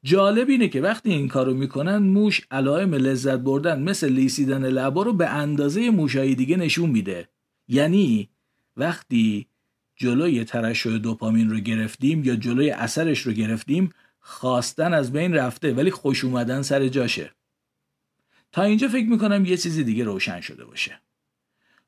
جالب 0.03 0.49
اینه 0.49 0.69
که 0.69 0.81
وقتی 0.81 1.11
این 1.13 1.29
کارو 1.29 1.55
می‌کنن 1.55 1.97
موش 1.97 2.41
علائم 2.51 2.95
لذت 2.95 3.39
بردن 3.39 3.83
مثل 3.83 4.09
لیسیدن 4.09 4.65
لبا 4.65 5.03
رو 5.03 5.13
به 5.13 5.29
اندازه 5.29 5.91
موشای 5.91 6.35
دیگه 6.35 6.57
نشون 6.57 6.91
میده. 6.91 7.29
یعنی 7.69 8.29
وقتی 8.77 9.47
جلوی 9.97 10.45
ترشح 10.45 10.91
دوپامین 10.91 11.51
رو 11.51 11.61
گرفتیم 11.61 12.25
یا 12.25 12.37
جلوی 12.37 12.71
اثرش 12.71 13.21
رو 13.21 13.33
گرفتیم 13.33 13.91
خواستن 14.21 14.95
از 14.95 15.13
بین 15.13 15.35
رفته 15.35 15.75
ولی 15.75 15.91
خوش 15.91 16.25
اومدن 16.25 16.63
سر 16.63 16.89
جاشه. 16.89 17.31
تا 18.53 18.63
اینجا 18.63 18.89
فکر 18.89 19.09
می‌کنم 19.09 19.45
یه 19.45 19.57
چیزی 19.57 19.85
دیگه 19.85 20.05
روشن 20.05 20.41
شده 20.41 20.65
باشه. 20.65 21.01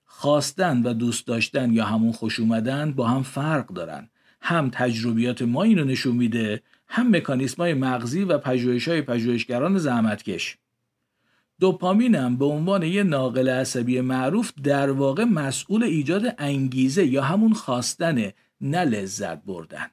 خواستن 0.05 0.83
و 0.83 0.93
دوست 0.93 1.27
داشتن 1.27 1.73
یا 1.73 1.85
همون 1.85 2.13
خوش 2.13 2.41
اومدن 2.41 2.93
با 2.93 3.09
هم 3.09 3.23
فرق 3.23 3.67
دارن. 3.67 4.11
هم 4.41 4.71
تجربیات 4.71 5.43
ما 5.43 5.63
اینو 5.63 5.85
نشون 5.85 6.17
میده 6.17 6.63
هم 6.89 7.17
مکانیسم 7.17 7.63
های 7.63 7.75
مغزی 7.75 8.25
و 8.25 8.39
پژوهش 8.39 8.89
های 8.89 9.03
پژوهشگران 9.03 9.79
زحمتکش. 9.79 10.59
دوپامین 11.61 12.15
هم 12.15 12.37
به 12.37 12.45
عنوان 12.45 12.83
یه 12.83 13.03
ناقل 13.03 13.49
عصبی 13.49 14.01
معروف 14.01 14.53
در 14.63 14.91
واقع 14.91 15.25
مسئول 15.25 15.83
ایجاد 15.83 16.35
انگیزه 16.39 17.07
یا 17.07 17.23
همون 17.23 17.53
خواستن 17.53 18.31
نه 18.61 18.85
لذت 18.85 19.43
بردن. 19.43 19.87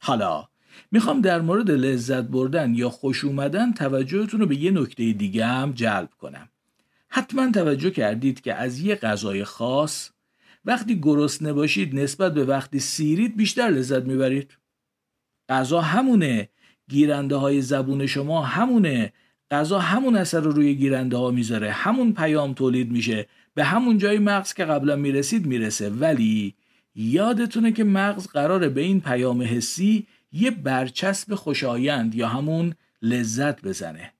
حالا 0.00 0.48
می‌خوام 0.90 1.20
در 1.20 1.40
مورد 1.40 1.70
لذت 1.70 2.22
بردن 2.22 2.74
یا 2.74 2.90
خوش 2.90 3.24
اومدن 3.24 3.72
توجهتون 3.72 4.40
رو 4.40 4.46
به 4.46 4.56
یه 4.56 4.70
نکته 4.70 5.12
دیگه 5.12 5.46
هم 5.46 5.72
جلب 5.72 6.10
کنم. 6.18 6.48
حتما 7.08 7.50
توجه 7.50 7.90
کردید 7.90 8.40
که 8.40 8.54
از 8.54 8.80
یه 8.80 8.94
غذای 8.94 9.44
خاص 9.44 10.10
وقتی 10.64 11.00
گرسنه 11.00 11.52
باشید 11.52 11.98
نسبت 11.98 12.34
به 12.34 12.44
وقتی 12.44 12.78
سیرید 12.78 13.36
بیشتر 13.36 13.68
لذت 13.68 14.02
می‌برید. 14.02 14.56
غذا 15.48 15.80
همونه 15.80 16.48
گیرنده 16.88 17.36
های 17.36 17.62
زبون 17.62 18.06
شما 18.06 18.42
همونه 18.42 19.12
غذا 19.50 19.78
همون 19.78 20.16
اثر 20.16 20.40
رو 20.40 20.52
روی 20.52 20.74
گیرنده 20.74 21.16
ها 21.16 21.30
می‌ذاره. 21.30 21.70
همون 21.70 22.12
پیام 22.12 22.54
تولید 22.54 22.90
میشه. 22.90 23.26
به 23.54 23.64
همون 23.64 23.98
جای 23.98 24.18
مغز 24.18 24.54
که 24.54 24.64
قبلا 24.64 24.96
می‌رسید 24.96 25.46
می‌رسه. 25.46 25.90
ولی 25.90 26.54
یادتونه 26.94 27.72
که 27.72 27.84
مغز 27.84 28.26
قراره 28.26 28.68
به 28.68 28.80
این 28.80 29.00
پیام 29.00 29.42
حسی 29.42 30.06
یه 30.32 30.50
برچسب 30.50 31.34
خوشایند 31.34 32.14
یا 32.14 32.28
همون 32.28 32.74
لذت 33.02 33.62
بزنه. 33.62 34.12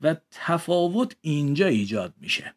و 0.00 0.16
تفاوت 0.30 1.16
اینجا 1.20 1.66
ایجاد 1.66 2.14
میشه. 2.20 2.54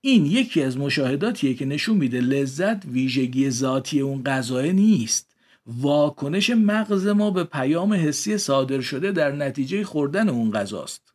این 0.00 0.26
یکی 0.26 0.62
از 0.62 0.78
مشاهداتیه 0.78 1.54
که 1.54 1.64
نشون 1.64 1.96
میده 1.96 2.20
لذت 2.20 2.84
ویژگی 2.84 3.50
ذاتی 3.50 4.00
اون 4.00 4.22
غذای 4.22 4.72
نیست. 4.72 5.33
واکنش 5.66 6.50
مغز 6.50 7.06
ما 7.06 7.30
به 7.30 7.44
پیام 7.44 7.94
حسی 7.94 8.38
صادر 8.38 8.80
شده 8.80 9.12
در 9.12 9.32
نتیجه 9.32 9.84
خوردن 9.84 10.28
اون 10.28 10.50
غذاست. 10.50 11.14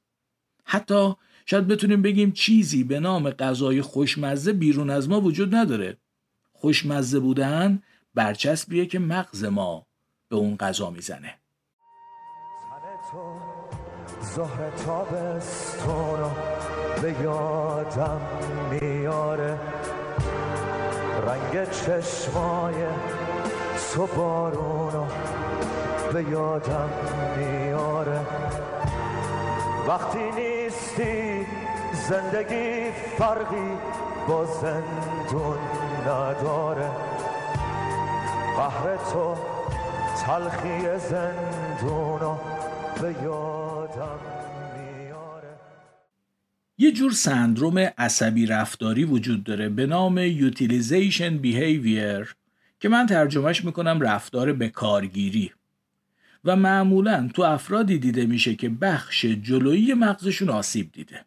حتی 0.64 1.16
شاید 1.46 1.68
بتونیم 1.68 2.02
بگیم 2.02 2.32
چیزی 2.32 2.84
به 2.84 3.00
نام 3.00 3.30
غذای 3.30 3.82
خوشمزه 3.82 4.54
بیرون 4.54 4.90
از 4.90 5.10
ما 5.10 5.22
وجود 5.22 5.56
نداره. 5.56 5.98
خوشمزه 6.54 7.20
بودن 7.20 7.82
برچسبیه 8.14 8.86
که 8.86 9.00
مغز 9.00 9.44
ما 9.44 9.86
به 10.30 10.36
اون 10.36 10.56
غذا 10.56 10.90
می‌زنه. 10.90 11.36
ظهر 14.36 14.70
تابستون 14.70 16.20
به 17.02 17.16
یادم 17.24 18.22
میاره. 18.72 19.60
رنگ 21.28 21.72
چشمای 21.72 22.76
تو 23.94 24.08
بارونو 24.08 25.08
به 26.14 26.24
یادم 26.24 26.90
میاره. 27.38 28.20
وقتی 29.88 30.20
نیستی 30.20 31.46
زندگی 32.10 32.92
فرقی 33.18 33.72
با 34.28 34.46
زندون 34.46 35.58
نداره. 36.02 36.90
قهر 38.58 38.98
تو 38.98 39.36
تلخی 40.26 41.00
زندونو 41.10 42.38
به 43.02 43.16
یادم 43.24 44.20
یه 46.82 46.92
جور 46.92 47.12
سندروم 47.12 47.78
عصبی 47.78 48.46
رفتاری 48.46 49.04
وجود 49.04 49.44
داره 49.44 49.70
به 49.70 49.86
نام 49.86 50.30
Utilization 50.50 51.44
Behavior. 51.44 52.39
که 52.80 52.90
من 52.90 53.06
ترجمهش 53.06 53.66
می‌کنم 53.66 54.02
رفتار 54.02 54.54
به 54.54 54.72
و 56.46 56.56
معمولا 56.56 57.30
تو 57.34 57.42
افرادی 57.42 57.98
دیده 57.98 58.26
میشه 58.26 58.56
که 58.56 58.70
بخش 58.70 59.26
جلویی 59.26 59.94
مغزشون 59.94 60.50
آسیب 60.50 60.92
دیده. 60.92 61.26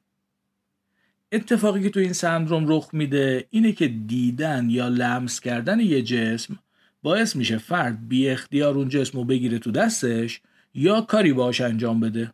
اتفاقی 1.33 1.83
که 1.83 1.91
تو 1.91 2.01
این 2.01 2.13
سندروم 2.13 2.65
رخ 2.69 2.89
میده 2.93 3.47
اینه 3.51 3.73
که 3.73 3.89
دیدن 3.89 4.71
یا 4.71 4.89
لمس 4.89 5.41
کردن 5.41 5.81
یه 5.81 6.03
جسم 6.03 6.59
باعث 7.03 7.37
میشه 7.37 7.59
فرد 7.59 8.09
بی 8.09 8.29
اختیار 8.29 8.75
اون 8.75 8.89
جسم 8.89 9.19
رو 9.19 9.25
بگیره 9.25 9.59
تو 9.59 9.71
دستش 9.71 10.41
یا 10.75 11.01
کاری 11.01 11.33
باش 11.33 11.61
انجام 11.61 12.01
بده. 12.01 12.33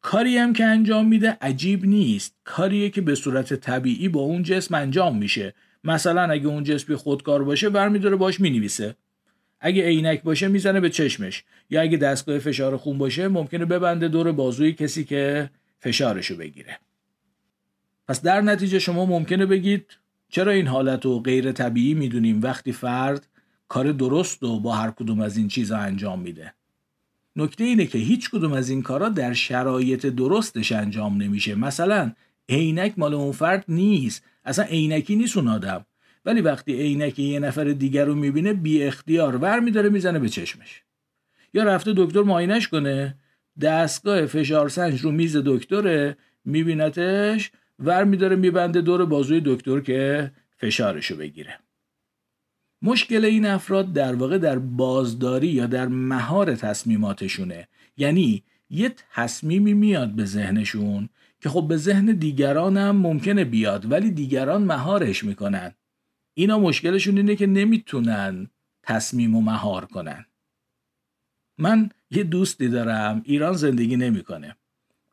کاری 0.00 0.38
هم 0.38 0.52
که 0.52 0.64
انجام 0.64 1.08
میده 1.08 1.38
عجیب 1.40 1.84
نیست. 1.84 2.36
کاریه 2.44 2.90
که 2.90 3.00
به 3.00 3.14
صورت 3.14 3.54
طبیعی 3.54 4.08
با 4.08 4.20
اون 4.20 4.42
جسم 4.42 4.74
انجام 4.74 5.18
میشه. 5.18 5.54
مثلا 5.84 6.22
اگه 6.22 6.46
اون 6.46 6.64
جسمی 6.64 6.96
خودکار 6.96 7.44
باشه 7.44 7.70
برمیداره 7.70 8.16
باش 8.16 8.40
می‌نویسه. 8.40 8.96
اگه 9.60 9.86
عینک 9.86 10.22
باشه 10.22 10.48
می‌زنه 10.48 10.80
به 10.80 10.90
چشمش. 10.90 11.44
یا 11.70 11.80
اگه 11.80 11.96
دستگاه 11.96 12.38
فشار 12.38 12.76
خون 12.76 12.98
باشه 12.98 13.28
ممکنه 13.28 13.64
ببنده 13.64 14.08
دور 14.08 14.32
بازوی 14.32 14.72
کسی 14.72 15.04
که 15.04 15.50
فشارشو 15.80 16.36
بگیره. 16.36 16.78
پس 18.08 18.22
در 18.22 18.40
نتیجه 18.40 18.78
شما 18.78 19.06
ممکنه 19.06 19.46
بگید 19.46 19.86
چرا 20.28 20.52
این 20.52 20.66
حالت 20.66 21.04
رو 21.04 21.18
غیر 21.18 21.52
طبیعی 21.52 21.94
می‌دونیم 21.94 22.42
وقتی 22.42 22.72
فرد 22.72 23.28
کار 23.68 23.92
درست 23.92 24.42
و 24.42 24.60
با 24.60 24.74
هر 24.74 24.90
کدوم 24.90 25.20
از 25.20 25.36
این 25.36 25.48
چیزها 25.48 25.78
انجام 25.78 26.20
میده. 26.20 26.54
نکته 27.36 27.64
اینه 27.64 27.86
که 27.86 27.98
هیچ 27.98 28.30
کدوم 28.30 28.52
از 28.52 28.70
این 28.70 28.82
کارا 28.82 29.08
در 29.08 29.32
شرایط 29.32 30.06
درستش 30.06 30.72
انجام 30.72 31.22
نمیشه. 31.22 31.54
مثلا 31.54 32.12
عینک 32.48 32.94
مال 32.96 33.14
اون 33.14 33.32
فرد 33.32 33.64
نیست. 33.68 34.24
اصلا 34.44 34.64
عینکی 34.64 35.16
نیست 35.16 35.36
اون 35.36 35.48
آدم. 35.48 35.86
ولی 36.24 36.40
وقتی 36.40 36.72
عینک 36.72 37.18
یه 37.18 37.38
نفر 37.38 37.64
دیگر 37.64 38.04
رو 38.04 38.14
می‌بینه 38.14 38.52
بی 38.52 38.82
اختیار 38.82 39.36
ور 39.36 39.60
میداره 39.60 39.88
می‌زنه 39.88 40.18
به 40.18 40.28
چشمش. 40.28 40.82
یا 41.54 41.64
رفته 41.64 41.92
دکتر 41.96 42.22
ماینش 42.22 42.68
کنه 42.68 43.14
دستگاه 43.60 44.26
فشار 44.26 44.68
سنج 44.68 45.00
رو 45.00 45.10
میز 45.10 45.36
دکتره 45.36 46.16
میبینتش 46.44 47.50
ور 47.78 48.04
میداره 48.04 48.36
میبنده 48.36 48.80
دور 48.80 49.04
بازوی 49.04 49.42
دکتر 49.44 49.80
که 49.80 50.32
فشارشو 50.58 51.16
بگیره. 51.16 51.58
مشکل 52.82 53.24
این 53.24 53.46
افراد 53.46 53.92
در 53.92 54.14
واقع 54.14 54.38
در 54.38 54.58
بازداری 54.58 55.46
یا 55.46 55.66
در 55.66 55.86
مهار 55.88 56.54
تصمیماتشونه. 56.54 57.68
یعنی 57.96 58.42
یه 58.70 58.94
تصمیمی 59.14 59.74
میاد 59.74 60.10
به 60.10 60.24
ذهنشون 60.24 61.08
که 61.44 61.50
خب 61.50 61.68
به 61.68 61.76
ذهن 61.76 62.06
دیگران 62.06 62.76
هم 62.76 62.96
ممکنه 62.96 63.44
بیاد 63.44 63.92
ولی 63.92 64.10
دیگران 64.10 64.62
مهارش 64.62 65.24
می‌کنن. 65.24 65.74
اینا 66.34 66.58
مشکلشون 66.58 67.16
اینه 67.16 67.36
که 67.36 67.46
نمی‌تونن 67.46 68.50
تصمیم 68.82 69.36
و 69.36 69.40
مهار 69.40 69.84
کنن. 69.84 70.26
من 71.58 71.90
یه 72.10 72.24
دوستی 72.24 72.68
دارم 72.68 73.22
ایران 73.24 73.52
زندگی 73.52 73.96
نمی‌کنه. 73.96 74.56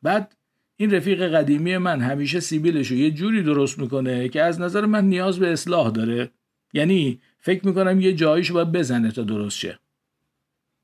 بعد 0.02 0.36
این 0.76 0.90
رفیق 0.90 1.34
قدیمی 1.34 1.76
من 1.76 2.00
همیشه 2.00 2.40
سیبیلش 2.40 2.88
رو 2.88 2.96
یه 2.96 3.10
جوری 3.10 3.42
درست 3.42 3.78
می‌کنه 3.78 4.28
که 4.28 4.42
از 4.42 4.60
نظر 4.60 4.86
من 4.86 5.04
نیاز 5.04 5.38
به 5.38 5.52
اصلاح 5.52 5.90
داره. 5.90 6.30
یعنی 6.72 7.20
فکر 7.38 7.66
می‌کنم 7.66 8.00
یه 8.00 8.12
جاییشو 8.12 8.54
باید 8.54 8.72
بزنه 8.72 9.10
تا 9.10 9.22
درست 9.22 9.58
شه. 9.58 9.78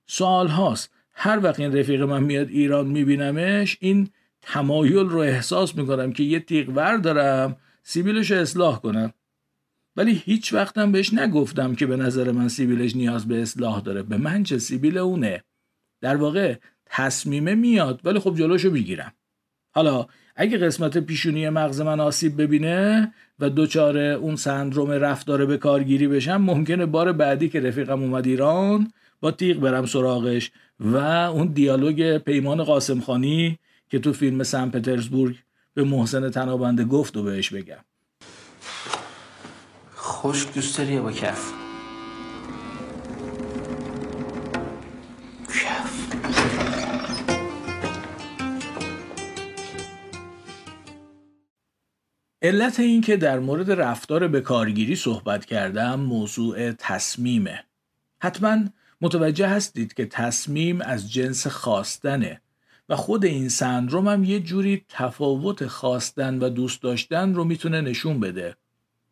سوال 0.07 0.49
هاست 0.49 0.93
هر 1.13 1.41
وقت 1.43 1.61
این 1.61 1.77
رفیق 1.77 2.03
من 2.03 2.23
میاد 2.23 2.49
ایران 2.49 2.87
میبینمش 2.87 3.77
این 3.81 4.11
تمایل 4.43 5.09
رو 5.09 5.19
احساس 5.19 5.77
می‌کنم 5.77 6.13
که 6.13 6.23
یه 6.23 6.41
تیغ 6.41 6.69
ور 6.69 6.97
دارم 6.97 7.57
سیبیلش 7.83 8.31
رو 8.31 8.39
اصلاح 8.39 8.81
کنم. 8.81 9.13
ولی 9.97 10.23
هیچ 10.25 10.53
وقتم 10.53 10.93
بهش 10.93 11.15
نگفتم 11.15 11.75
که 11.75 11.87
به 11.87 11.97
نظر 11.97 12.33
من 12.33 12.49
سیبیلش 12.49 12.97
نیاز 12.97 13.29
به 13.29 13.43
اصلاح 13.43 13.81
داره. 13.81 14.03
به 14.03 14.17
من 14.17 14.43
چه 14.43 14.59
سیبیل 14.59 14.99
اونه. 14.99 15.45
در 16.01 16.17
واقع 16.17 16.55
تصمیمه 16.87 17.55
میاد 17.55 18.01
ولی 18.05 18.19
خب 18.19 18.35
جلوشو 18.37 18.71
می‌گیرم. 18.71 19.13
حالا 19.71 20.07
اگه 20.37 20.59
قسمت 20.59 20.99
پیشونی 20.99 21.49
مغز 21.49 21.81
من 21.81 22.01
آسیب 22.01 22.43
ببینه 22.43 23.13
و 23.39 23.51
دوچار 23.51 23.99
اون 23.99 24.37
سندروم 24.37 24.91
رفتار 24.91 25.47
به 25.47 25.57
کارگیری 25.57 26.09
بشم 26.09 26.37
ممکنه 26.37 26.87
بار 26.87 27.13
بعدی 27.13 27.49
که 27.49 27.61
رفیقم 27.61 28.03
اومد 28.03 28.27
ایران 28.27 28.93
با 29.21 29.31
تیغ 29.31 29.61
برم 29.61 29.87
سراغش 29.87 30.51
و 30.81 30.97
اون 30.97 31.47
دیالوگ 31.47 32.19
پیمان 32.19 32.65
قاسم 32.65 33.01
خانی 33.01 33.59
که 33.91 33.99
تو 33.99 34.13
فیلم 34.13 34.43
سن 34.43 34.71
پترزبورگ 34.71 35.37
به 35.75 35.85
محسن 35.85 36.31
تنابنده 36.31 36.85
گفت 36.85 37.17
و 37.17 37.23
بهش 37.23 37.51
بگم. 37.51 37.85
خوش 39.95 40.47
دوست 40.55 40.79
داری 40.79 41.01
با 41.01 41.13
کف. 41.13 41.53
علت 52.43 52.81
این 52.81 53.01
که 53.01 53.17
در 53.17 53.39
مورد 53.39 53.71
رفتار 53.71 54.29
به 54.29 54.41
کارگیری 54.41 54.97
صحبت 54.97 55.45
کردم 55.45 56.01
موضوع 56.01 56.73
تصمیمه. 56.73 57.65
حتما 58.19 58.59
متوجه 59.01 59.47
هستید 59.47 59.95
که 59.95 60.07
تصمیم 60.07 60.81
از 60.81 61.13
جنس 61.13 61.47
خواستنه. 61.47 62.41
و 62.89 62.97
خود 62.97 63.25
این 63.25 63.49
سندروم 63.49 64.09
هم 64.09 64.25
یه 64.25 64.41
جوری 64.41 64.85
تفاوت 64.89 65.67
خواستن 65.67 66.39
و 66.39 66.49
دوست 66.49 66.83
داشتن 66.83 67.35
رو 67.35 67.45
می‌تونه 67.45 67.81
نشون 67.81 68.21
بده. 68.21 68.57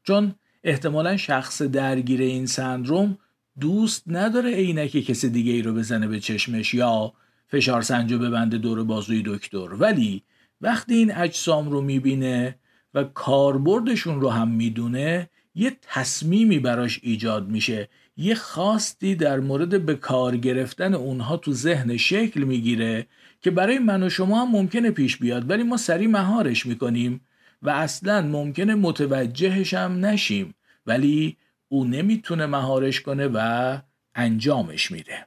چون 0.03 0.35
احتمالا 0.65 1.17
شخص 1.17 1.63
درگیر 1.63 2.21
این 2.21 2.47
سندروم 2.47 3.19
دوست 3.61 4.03
نداره 4.07 4.55
عینک 4.55 4.91
کسی 4.91 5.31
دیگه 5.31 5.53
ای 5.53 5.63
رو 5.63 5.75
بزنه 5.75 6.07
به 6.07 6.21
چشمش 6.21 6.75
یا 6.75 7.13
فشار 7.49 7.83
سنجو 7.83 8.19
ببنده 8.19 8.59
دور 8.59 8.85
بازوی 8.85 9.23
دکتر. 9.27 9.75
ولی 9.75 10.23
وقتی 10.61 10.95
این 10.95 11.15
اجسام 11.15 11.71
رو 11.71 11.81
می‌بینه 11.81 12.59
و 12.95 13.05
کاربردشون 13.05 14.21
رو 14.21 14.31
هم 14.31 14.49
می‌دونه 14.49 15.31
یه 15.55 15.77
تصمیمی 15.83 16.59
براش 16.59 17.01
ایجاد 17.03 17.49
میشه. 17.49 17.89
یه 18.17 18.35
خواستی 18.35 19.15
در 19.15 19.41
مورد 19.41 19.87
به 19.87 19.95
کار 19.95 20.37
گرفتن 20.37 20.95
اونها 20.95 21.37
تو 21.37 21.53
ذهن 21.53 21.97
شکل 21.97 22.43
می‌گیره 22.43 23.07
که 23.47 23.51
برای 23.51 23.79
من 23.79 24.03
و 24.03 24.11
شما 24.11 24.43
هم 24.43 24.51
ممکنه 24.51 24.91
پیش 24.91 25.17
بیاد 25.17 25.51
ولی 25.51 25.63
ما 25.63 25.77
سریع 25.77 26.09
مهارش 26.09 26.67
می‌کنیم 26.67 27.21
و 27.63 27.71
اصلا 27.71 28.23
ممکنه 28.23 28.75
متوجهش 28.75 29.75
هم 29.75 30.07
نشیم 30.07 30.55
ولی 30.87 31.37
او 31.69 31.85
نمی‌تونه 31.85 32.47
مهارش 32.47 33.01
کنه 33.01 33.31
و 33.35 33.79
انجامش 34.15 34.91
میده 34.91 35.27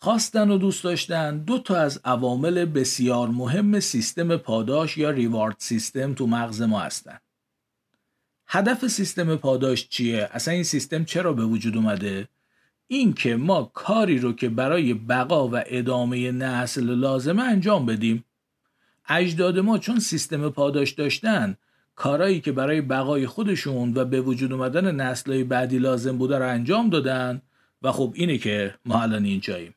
خواستن 0.00 0.50
و 0.50 0.58
دوست 0.58 0.84
داشتن 0.84 1.38
دو 1.38 1.58
تا 1.58 1.76
از 1.76 2.00
عوامل 2.04 2.64
بسیار 2.64 3.28
مهم 3.28 3.80
سیستم 3.80 4.36
پاداش 4.36 4.98
یا 4.98 5.10
ریوارد 5.10 5.56
سیستم 5.58 6.14
تو 6.14 6.26
مغز 6.26 6.62
ما 6.62 6.80
هستن. 6.80 7.18
هدف 8.46 8.86
سیستم 8.86 9.36
پاداش 9.36 9.88
چیه؟ 9.88 10.28
اصلا 10.32 10.54
این 10.54 10.64
سیستم 10.64 11.04
چرا 11.04 11.32
به 11.32 11.44
وجود 11.44 11.76
اومده؟ 11.76 12.28
این 12.94 13.12
که 13.12 13.36
ما 13.36 13.70
کاری 13.74 14.18
رو 14.18 14.32
که 14.32 14.48
برای 14.48 14.94
بقا 14.94 15.48
و 15.48 15.62
ادامه 15.66 16.32
نسل 16.32 16.94
لازمه 16.94 17.42
انجام 17.42 17.86
بدیم. 17.86 18.24
اجداد 19.08 19.58
ما 19.58 19.78
چون 19.78 19.98
سیستم 19.98 20.48
پاداش 20.48 20.90
داشتن 20.90 21.56
کارایی 21.94 22.40
که 22.40 22.52
برای 22.52 22.80
بقای 22.80 23.26
خودشون 23.26 23.92
و 23.94 24.04
به 24.04 24.20
وجود 24.20 24.52
اومدن 24.52 24.94
نسلهای 24.94 25.44
بعدی 25.44 25.78
لازم 25.78 26.18
بوده 26.18 26.38
رو 26.38 26.48
انجام 26.48 26.90
دادن 26.90 27.42
و 27.82 27.92
خب 27.92 28.12
اینه 28.16 28.38
که 28.38 28.74
ما 28.84 29.02
الان 29.02 29.24
اینجاییم. 29.24 29.74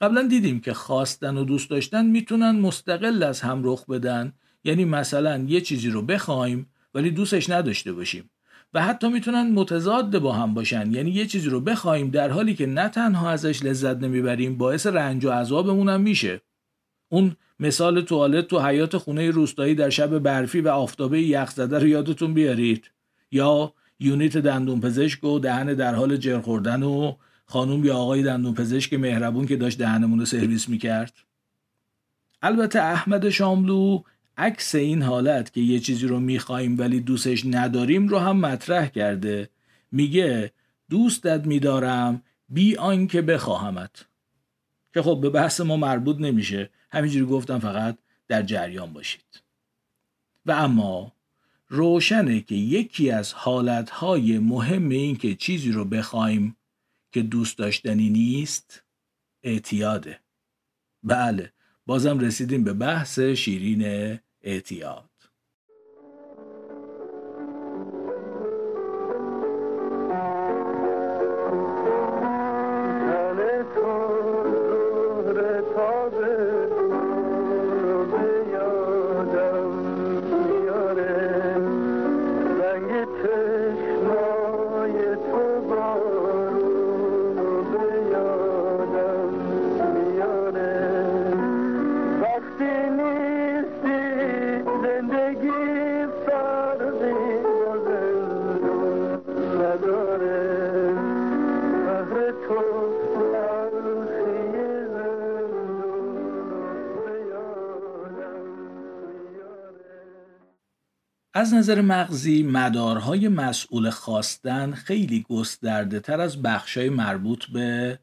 قبلا 0.00 0.22
دیدیم 0.22 0.60
که 0.60 0.74
خواستن 0.74 1.36
و 1.36 1.44
دوست 1.44 1.70
داشتن 1.70 2.06
می‌تونن 2.06 2.50
مستقل 2.50 3.22
از 3.22 3.40
هم 3.40 3.60
رخ 3.64 3.86
بدن 3.86 4.32
یعنی 4.64 4.84
مثلا 4.84 5.44
یه 5.48 5.60
چیزی 5.60 5.90
رو 5.90 6.02
بخوایم 6.02 6.66
ولی 6.94 7.10
دوستش 7.10 7.50
نداشته 7.50 7.92
باشیم 7.92 8.30
و 8.74 8.82
حتی 8.82 9.08
می‌تونن 9.08 9.50
متضاد 9.50 10.18
با 10.18 10.32
هم 10.32 10.54
باشن. 10.54 10.92
یعنی 10.92 11.10
یه 11.10 11.26
چیزی 11.26 11.48
رو 11.48 11.60
بخوایم 11.60 12.10
در 12.10 12.30
حالی 12.30 12.54
که 12.54 12.66
نه 12.66 12.88
تنها 12.88 13.30
ازش 13.30 13.62
لذت 13.62 13.96
نمی‌بریم 13.96 14.58
باعث 14.58 14.86
رنج 14.86 15.24
و 15.24 15.30
عذابمون 15.30 15.88
هم 15.88 16.00
میشه. 16.00 16.40
اون 17.08 17.36
مثال 17.60 18.00
توالت 18.00 18.48
تو 18.48 18.60
حیات 18.60 18.96
خونه 18.96 19.30
روستایی 19.30 19.74
در 19.74 19.90
شب 19.90 20.18
برفی 20.18 20.60
و 20.60 20.68
آفتابه 20.68 21.22
یخ 21.22 21.50
زده 21.50 21.78
رو 21.78 21.86
یادتون 21.86 22.34
بیارید. 22.34 22.90
یا 23.30 23.72
یونیت 24.00 24.36
دندون 24.38 24.80
پزشک 24.80 25.24
و 25.24 25.38
دهن 25.38 25.66
در 25.66 25.94
حال 25.94 26.16
جر 26.16 26.40
خوردن 26.40 26.82
و 26.82 27.14
خانوم 27.44 27.84
یا 27.84 27.96
آقای 27.96 28.22
دندون 28.22 28.54
پزشک 28.54 28.94
مهربون 28.94 29.46
که 29.46 29.56
داشت 29.56 29.78
دهنمون 29.78 30.18
رو 30.18 30.24
سرویس 30.24 30.68
می‌کرد. 30.68 31.14
البته 32.42 32.82
احمد 32.82 33.30
شاملو 33.30 34.02
عکس 34.38 34.74
این 34.74 35.02
حالت 35.02 35.52
که 35.52 35.60
یه 35.60 35.80
چیزی 35.80 36.06
رو 36.06 36.20
می‌خوایم 36.20 36.78
ولی 36.78 37.00
دوستش 37.00 37.42
نداریم 37.46 38.08
رو 38.08 38.18
هم 38.18 38.36
مطرح 38.40 38.86
کرده. 38.86 39.48
میگه 39.92 40.52
دوستت 40.90 41.46
میدارم 41.46 42.22
بی 42.48 42.76
آنکه 42.76 43.22
بخواهمت. 43.22 44.04
که 44.94 45.02
خب 45.02 45.18
به 45.22 45.30
بحث 45.30 45.60
ما 45.60 45.76
مربوط 45.76 46.16
نمیشه. 46.20 46.70
همینجوری 46.90 47.26
گفتم 47.26 47.58
فقط 47.58 47.98
در 48.28 48.42
جریان 48.42 48.92
باشید. 48.92 49.42
و 50.46 50.52
اما 50.52 51.12
روشنه 51.68 52.40
که 52.40 52.54
یکی 52.54 53.10
از 53.10 53.32
حالتهای 53.32 54.38
مهم 54.38 54.88
این 54.88 55.16
که 55.16 55.34
چیزی 55.34 55.72
رو 55.72 55.84
بخوایم 55.84 56.56
که 57.12 57.22
دوست 57.22 57.58
داشتنی 57.58 58.10
نیست 58.10 58.82
اعتیاده. 59.42 60.20
بله 61.02 61.52
بازم 61.86 62.18
رسیدیم 62.18 62.64
به 62.64 62.72
بحث 62.72 63.18
شیرین 63.18 64.18
اعتیاد 64.48 65.07
از 111.48 111.54
نظر 111.54 111.80
مغزی 111.80 112.42
مدارهای 112.42 113.28
مسئول 113.28 113.90
خواستن 113.90 114.72
خیلی 114.72 115.26
گسترده 115.28 116.00
تر 116.00 116.20
از 116.20 116.42
بخشای 116.42 116.88
مربوط 116.88 117.44
به 117.46 117.98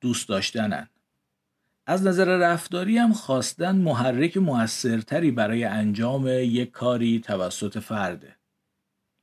دوست 0.00 0.28
داشتنن. 0.28 0.88
از 1.86 2.06
نظر 2.06 2.24
رفتاری 2.24 2.98
هم 2.98 3.12
خواستن 3.12 3.76
محرک 3.76 4.36
موثرتری 4.36 5.30
برای 5.30 5.64
انجام 5.64 6.28
یک 6.28 6.70
کاری 6.70 7.20
توسط 7.20 7.78
فرده. 7.78 8.36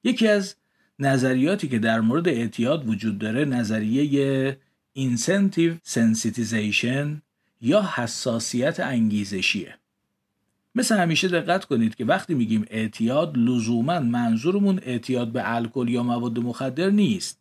یکی 0.04 0.28
از 0.28 0.56
نظریاتی 1.00 1.68
که 1.68 1.80
در 1.80 2.02
مورد 2.02 2.28
اعتیاد 2.28 2.90
وجود 2.90 3.20
داره 3.20 3.46
نظریه 3.46 4.58
incentive 4.98 5.90
sensitization 5.90 7.22
یا 7.62 7.90
حساسیت 7.96 8.80
انگیزشیه. 8.80 9.78
مثل 10.78 10.98
همیشه 10.98 11.28
دقت 11.28 11.66
کنید 11.66 11.96
که 11.96 12.06
وقتی 12.06 12.34
میگیم 12.34 12.66
اعتیاد 12.70 13.38
لزوما 13.38 14.00
منظورمون 14.00 14.80
اعتیاد 14.84 15.32
به 15.32 15.56
الکل 15.56 15.90
یا 15.90 16.04
مواد 16.04 16.40
مخدر 16.40 16.90
نیست 16.90 17.40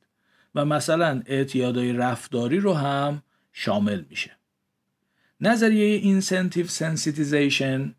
و 0.55 0.65
مثلا 0.65 1.23
اعتیادهای 1.27 1.93
رفتاری 1.93 2.61
رو 2.61 2.73
هم 2.75 3.23
شامل 3.53 4.05
میشه. 4.11 4.31
نظریه 5.41 5.97
incentive 5.97 6.67
sensitization 6.67 7.95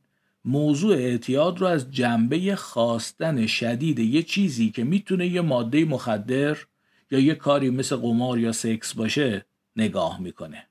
موضوع 0.45 0.95
اعتیاد 0.95 1.60
رو 1.60 1.67
از 1.67 1.91
جنبه 1.91 2.56
خواستن 2.56 3.45
شدید 3.45 4.00
یه 4.00 4.23
چیزی 4.23 4.69
که 4.69 4.84
می‌تونه 4.84 5.28
یه 5.28 5.41
ماده 5.41 5.86
مخدر 5.86 6.58
یا 7.12 7.19
یه 7.19 7.36
کاری 7.36 7.69
مثل 7.69 7.95
قمار 7.95 8.39
یا 8.39 8.52
سکس 8.52 8.93
باشه 8.93 9.45
نگاه 9.76 10.21
می‌کنه. 10.21 10.66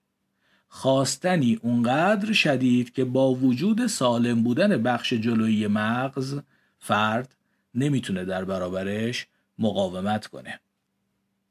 خواستنی 0.69 1.59
اونقدر 1.63 2.33
شدید 2.33 2.93
که 2.93 3.05
با 3.05 3.35
وجود 3.35 3.87
سالم 3.87 4.43
بودن 4.43 4.83
بخش 4.83 5.13
جلویی 5.13 5.67
مغز 5.67 6.39
فرد 6.79 7.37
نمی‌تونه 7.75 8.25
در 8.25 8.45
برابرش 8.45 9.27
مقاومت 9.59 10.27
کنه. 10.27 10.61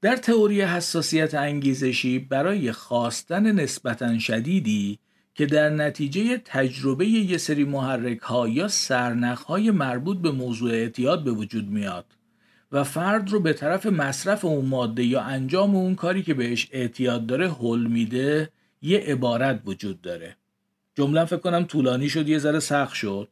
در 0.02 0.16
تئوری 0.16 0.62
حساسیت 0.62 1.34
انگیزشی 1.34 2.20
برای 2.20 2.72
خواستن 2.72 3.52
نسبتا 3.52 4.20
شدیدی 4.20 5.00
که 5.36 5.46
در 5.46 5.70
نتیجه 5.70 6.38
تجربه 6.46 7.06
یه 7.08 7.38
سری 7.38 7.64
محرک 7.64 8.20
ها 8.20 8.48
یا 8.48 8.68
سرنخ 8.68 9.42
های 9.42 9.72
مربوط 9.72 10.18
به 10.18 10.32
موضوع 10.32 10.72
اعتیاد 10.72 11.24
به 11.24 11.32
وجود 11.32 11.70
میاد 11.70 12.06
و 12.72 12.84
فرد 12.84 13.30
رو 13.30 13.40
به 13.40 13.54
طرف 13.54 13.86
مصرف 13.86 14.46
اون 14.46 14.66
ماده 14.66 15.04
یا 15.04 15.22
انجام 15.22 15.76
اون 15.76 15.96
کاری 15.96 16.24
که 16.24 16.34
بهش 16.34 16.68
اعتیاد 16.72 17.26
داره 17.26 17.52
حل 17.52 17.88
میده 17.88 18.50
یه 18.86 19.00
عبارت 19.00 19.62
وجود 19.66 20.02
داره. 20.02 20.36
جمله 20.96 21.26
فکر 21.26 21.38
کنم 21.38 21.64
طولانی 21.64 22.10
شد 22.10 22.30
یه 22.30 22.40
ذره 22.40 22.60
سخت 22.60 22.94
شد. 22.94 23.28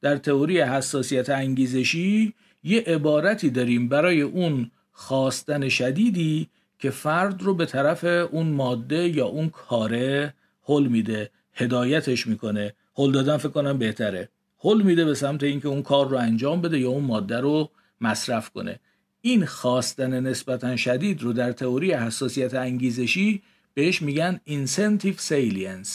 در 0.00 0.16
تئوری 0.16 0.60
حساسیت 0.60 1.30
انگیزشی 1.30 2.34
یه 2.62 2.80
عبارتی 2.80 3.50
داریم 3.50 3.88
برای 3.88 4.20
اون 4.20 4.70
خواستن 4.92 5.68
شدیدی 5.68 6.48
که 6.78 6.90
فرد 6.90 7.42
رو 7.42 7.54
به 7.54 7.66
طرف 7.66 8.04
اون 8.04 8.46
ماده 8.46 9.08
یا 9.08 9.26
اون 9.26 9.48
کاره 9.48 10.34
حل 10.62 10.86
میده 10.86 11.30
هدایتش 11.54 12.26
می‌کنه. 12.26 12.72
حل 12.94 13.12
دادن 13.12 13.36
فکر 13.36 13.48
کنم 13.48 13.78
بهتره. 13.78 14.28
حل 14.58 14.82
میده 14.82 15.04
به 15.04 15.14
سمت 15.14 15.42
اینکه 15.42 15.68
اون 15.68 15.82
کار 15.82 16.08
رو 16.08 16.16
انجام 16.16 16.60
بده 16.60 16.78
یا 16.78 16.88
اون 16.88 17.04
ماده 17.04 17.40
رو 17.40 17.70
مصرف 18.00 18.50
کنه. 18.50 18.80
این 19.20 19.46
خواستن 19.46 20.20
نسبتا 20.20 20.76
شدید 20.76 21.22
رو 21.22 21.32
در 21.32 21.52
تئوری 21.52 21.92
حساسیت 21.92 22.54
انگیزشی 22.54 23.42
بهش 23.78 24.02
میگن 24.02 24.40
incentive 24.48 25.18
salience. 25.28 25.88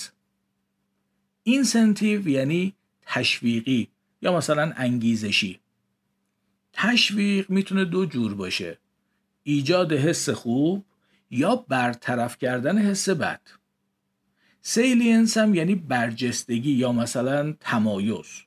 Incentive 1.49 2.27
یعنی 2.27 2.73
تشویقی 3.01 3.87
یا 4.21 4.37
مثلا 4.37 4.73
انگیزشی. 4.75 5.59
تشویق 6.73 7.49
می‌تونه 7.49 7.85
دو 7.85 8.05
جور 8.05 8.33
باشه. 8.33 8.77
ایجاد 9.43 9.93
حس 9.93 10.29
خوب 10.29 10.85
یا 11.31 11.55
برطرف 11.55 12.37
کردن 12.37 12.77
حس 12.77 13.09
بد. 13.09 13.41
Salience 14.61 15.37
هم 15.37 15.55
یعنی 15.55 15.75
برجستگی 15.75 16.71
یا 16.71 16.91
مثلا 16.91 17.53
تمایز. 17.59 18.41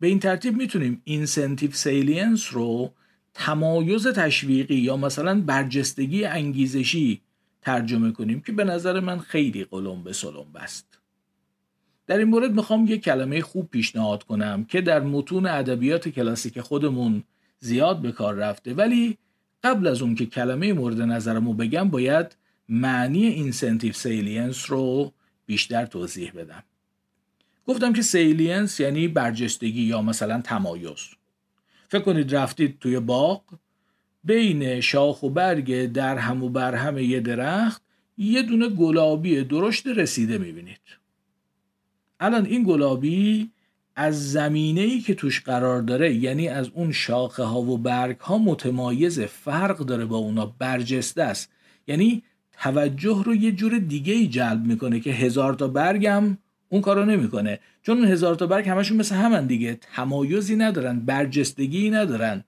به 0.00 0.06
این 0.06 0.20
ترتیب 0.20 0.56
می‌تونیم 0.56 1.02
incentive 1.04 1.70
salience 1.72 2.52
رو 2.52 2.94
تمایز 3.34 4.06
تشویقی 4.06 4.76
یا 4.76 4.96
مثلا 4.96 5.40
برجستگی 5.40 6.24
انگیزشی 6.24 7.22
ترجمه 7.62 8.12
کنیم 8.12 8.40
که 8.40 8.52
به 8.52 8.64
نظر 8.64 9.00
من 9.00 9.18
خیلی 9.18 9.64
قلمبه 9.64 10.12
سلمبه‌ست 10.12 10.98
در 12.06 12.18
این 12.18 12.28
مورد 12.28 12.52
می‌خوام 12.52 12.86
یه 12.86 12.98
کلمه 12.98 13.40
خوب 13.40 13.70
پیشنهاد 13.70 14.22
کنم 14.22 14.64
که 14.64 14.80
در 14.80 15.00
متون 15.00 15.46
ادبیات 15.46 16.08
کلاسیک 16.08 16.60
خودمون 16.60 17.22
زیاد 17.60 18.02
به 18.02 18.12
کار 18.12 18.34
رفته 18.34 18.74
ولی 18.74 19.18
قبل 19.64 19.86
از 19.86 20.02
اون 20.02 20.14
که 20.14 20.26
کلمه 20.26 20.72
مورد 20.72 21.00
نظرمو 21.00 21.54
بگم 21.54 21.88
باید 21.88 22.36
معنی 22.68 23.26
incentive 23.26 23.92
salience 23.92 24.70
رو 24.70 25.12
بیشتر 25.46 25.86
توضیح 25.86 26.32
بدم. 26.32 26.62
گفتم 27.66 27.92
که 27.92 28.02
salience 28.02 28.80
یعنی 28.80 29.08
برجستگی 29.08 29.82
یا 29.82 30.02
مثلا 30.02 30.40
تمایز. 30.40 30.98
فکر 31.88 32.02
کنید 32.02 32.36
رفتید 32.36 32.78
توی 32.78 33.00
باغ 33.00 33.42
بین 34.28 34.80
شاخ 34.80 35.22
و 35.22 35.30
برگ 35.30 35.92
در 35.92 36.16
هم 36.16 36.44
و 36.44 36.48
برهم 36.48 36.98
یه 36.98 37.20
درخت 37.20 37.82
یه 38.18 38.42
دونه 38.42 38.68
گلابی 38.68 39.44
درشت 39.44 39.86
رسیده 39.86 40.38
می‌بینید. 40.38 40.80
الان 42.20 42.46
این 42.46 42.64
گلابی 42.64 43.50
از 43.96 44.32
زمینه 44.32 44.80
ای 44.80 45.00
که 45.00 45.14
توش 45.14 45.40
قرار 45.40 45.82
داره 45.82 46.14
یعنی 46.14 46.48
از 46.48 46.70
اون 46.74 46.92
شاخه 46.92 47.42
ها 47.42 47.60
و 47.60 47.78
برگ 47.78 48.18
ها 48.18 48.38
متمایز 48.38 49.20
فرق 49.20 49.78
داره 49.78 50.04
با 50.04 50.16
اونا 50.16 50.54
برجسته 50.58 51.22
است. 51.22 51.50
یعنی 51.86 52.22
توجه 52.60 53.22
رو 53.24 53.34
یه 53.34 53.52
جور 53.52 53.78
دیگه 53.78 54.12
ای 54.12 54.26
جلب 54.26 54.64
می‌کنه 54.66 55.00
که 55.00 55.10
هزار 55.10 55.54
تا 55.54 55.68
برگم 55.68 56.38
اون 56.68 56.80
کارو 56.80 57.04
نمی‌کنه. 57.04 57.58
چون 57.82 58.04
هزار 58.04 58.34
تا 58.34 58.46
برگ 58.46 58.68
همشون 58.68 58.96
مثل 58.96 59.14
همن 59.14 59.46
دیگه 59.46 59.78
تمایزی 59.94 60.56
ندارن 60.56 61.00
برجستگی 61.00 61.90
ندارن. 61.90 62.44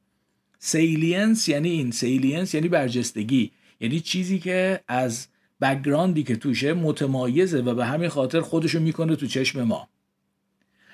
Salience 0.62 1.48
یعنی 1.48 1.70
این. 1.70 1.90
Salience 1.90 2.54
یعنی 2.54 2.68
برجستگی. 2.68 3.50
یعنی 3.80 4.00
چیزی 4.00 4.38
که 4.38 4.80
از 4.88 5.26
background 5.60 6.16
ی 6.16 6.22
که 6.22 6.36
توشه 6.36 6.72
متمایزه 6.72 7.60
و 7.60 7.74
به 7.74 7.86
همین 7.86 8.08
خاطر 8.08 8.40
خودشو 8.40 8.80
می‌کنه 8.80 9.16
تو 9.16 9.26
چشم 9.26 9.62
ما. 9.62 9.88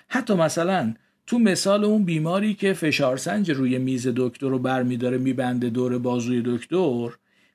حتی 0.09 0.35
مثلا 0.35 0.95
تو 1.27 1.39
مثال 1.39 1.85
اون 1.85 2.05
بیماری 2.05 2.55
که 2.55 2.73
فشار 2.73 3.17
سنج 3.17 3.51
روی 3.51 3.79
میز 3.79 4.09
دکتر 4.17 4.49
رو 4.49 4.59
برمیداره 4.59 5.19
میبنده 5.19 5.71
دور 5.71 5.99
بازوی 5.99 6.43
دکتر 6.47 7.09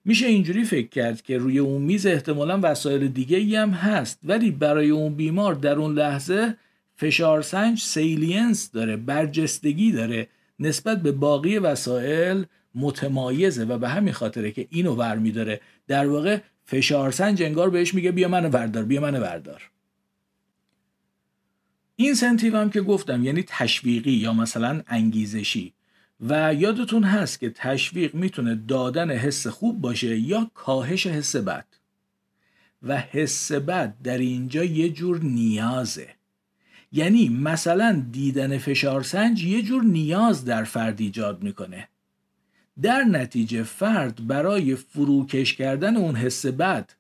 میشه 0.06 0.28
اینجوری 0.28 0.64
فکر 0.64 0.88
کرد 0.90 1.22
که 1.22 1.38
روی 1.38 1.60
اون 1.60 1.82
میز 1.82 2.06
احتمالا 2.06 2.60
وسایل 2.64 3.08
دیگه 3.08 3.38
ای 3.38 3.56
هم 3.56 3.70
هست 3.70 4.20
ولی 4.24 4.52
برای 4.52 4.90
اون 4.90 5.16
بیمار 5.16 5.54
در 5.54 5.76
اون 5.76 5.94
لحظه 5.94 6.58
فشارسنج 6.96 7.82
salience 7.82 8.72
داره 8.72 8.98
برجستگی 8.98 9.92
داره. 9.92 10.28
نسبت 10.62 11.02
به 11.02 11.12
باقی 11.12 11.58
وسایل 11.58 12.46
متمایزه 12.76 13.66
و 13.66 13.78
به 13.78 13.90
همین 13.90 14.14
خاطره 14.14 14.52
که 14.52 14.68
اینو 14.70 14.96
ور 14.96 15.16
میداره. 15.16 15.62
در 15.88 16.08
واقع 16.08 16.40
فشارسنج 16.66 17.44
انگار 17.44 17.70
بهش 17.70 17.94
میگه 17.94 18.12
بیا 18.12 18.28
منو 18.28 18.50
بردار 18.50 18.84
بیا 18.84 19.02
منو 19.02 19.20
بردار 19.20 19.72
این 21.96 22.14
سنتیو 22.14 22.58
هم 22.58 22.70
که 22.70 22.82
گفتم 22.82 23.24
یعنی 23.24 23.44
تشویقی 23.48 24.12
یا 24.12 24.34
مثلا 24.34 24.82
انگیزشی. 24.88 25.74
و 26.30 26.54
یادتون 26.54 27.04
هست 27.04 27.40
که 27.40 27.50
تشویق 27.50 28.16
می‌تونه 28.16 28.56
دادن 28.56 29.12
حس 29.12 29.48
خوب 29.48 29.82
باشه 29.82 30.20
یا 30.20 30.52
کاهش 30.54 31.08
حس 31.08 31.36
بد. 31.36 31.66
و 32.84 32.98
حس 32.98 33.52
بد 33.52 34.02
در 34.04 34.18
اینجا 34.18 34.64
یه 34.64 34.90
جور 34.90 35.20
نیازه. 35.24 36.08
یعنی 36.92 37.30
مثلا 37.30 38.06
دیدن 38.12 38.58
فشارسنج 38.58 39.44
یه 39.44 39.62
جور 39.62 39.84
نیاز 39.84 40.46
در 40.46 40.64
فرد 40.64 41.02
ایجاد 41.02 41.44
می‌کنه. 41.44 41.88
در 42.82 43.04
نتیجه 43.04 43.64
فرد 43.64 44.28
برای 44.28 44.76
فروکش 44.76 45.54
کردن 45.54 45.98
اون 45.98 46.16
حس 46.16 46.46
بد 46.46 46.92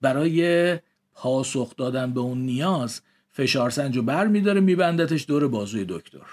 برای 0.00 0.78
پاسخ 1.14 1.76
دادن 1.76 2.12
به 2.12 2.20
اون 2.20 2.38
نیاز 2.38 3.00
فشارسنج 3.28 3.96
رو 3.96 4.02
بر 4.02 4.26
میداره 4.26 4.60
میبندتش 4.60 5.24
دور 5.28 5.48
بازوی 5.48 5.84
دکتر. 5.88 6.26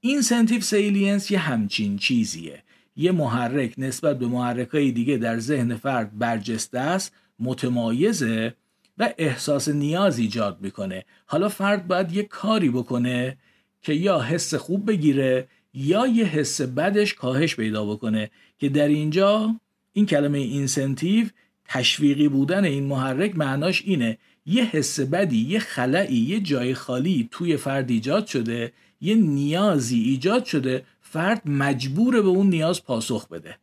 Incentive 0.00 0.60
salience 0.60 1.30
یه 1.30 1.38
همچین 1.38 1.98
چیزیه. 1.98 2.62
یه 2.96 3.12
محرک 3.12 3.74
نسبت 3.78 4.18
به 4.18 4.26
محرکای 4.26 4.92
دیگه 4.92 5.16
در 5.16 5.38
ذهن 5.38 5.76
فرد 5.76 6.18
برجسته 6.18 6.78
است 6.78 7.12
متمایزه 7.38 8.54
و 8.98 9.14
احساس 9.18 9.68
نیاز 9.68 10.18
ایجاد 10.18 10.58
می‌کنه. 10.60 11.04
حالا 11.26 11.48
فرد 11.48 11.86
باید 11.86 12.12
یه 12.12 12.22
کاری 12.22 12.70
بکنه 12.70 13.36
که 13.82 13.92
یا 13.92 14.20
حس 14.20 14.54
خوب 14.54 14.90
بگیره 14.90 15.48
یا 15.74 16.06
یه 16.06 16.24
حس 16.24 16.60
بدش 16.60 17.14
کاهش 17.14 17.56
پیدا 17.56 17.84
بکنه 17.84 18.30
که 18.58 18.68
در 18.68 18.88
اینجا 18.88 19.54
این 19.92 20.06
کلمه 20.06 20.38
اینسنتیو 20.38 21.26
تشویقی 21.64 22.28
بودن 22.28 22.64
این 22.64 22.84
محرک 22.84 23.36
معناش 23.36 23.82
اینه. 23.84 24.18
یه 24.46 24.64
حس 24.64 25.00
بدی 25.00 25.38
یه 25.38 25.58
خلایی 25.58 26.16
یه 26.16 26.40
جای 26.40 26.74
خالی 26.74 27.28
توی 27.30 27.56
فرد 27.56 27.90
ایجاد 27.90 28.26
شده 28.26 28.72
یه 29.00 29.14
نیازی 29.14 30.00
ایجاد 30.00 30.44
شده 30.44 30.84
فرد 31.00 31.42
مجبوره 31.44 32.22
به 32.22 32.28
اون 32.28 32.46
نیاز 32.46 32.84
پاسخ 32.84 33.28
بده. 33.28 33.58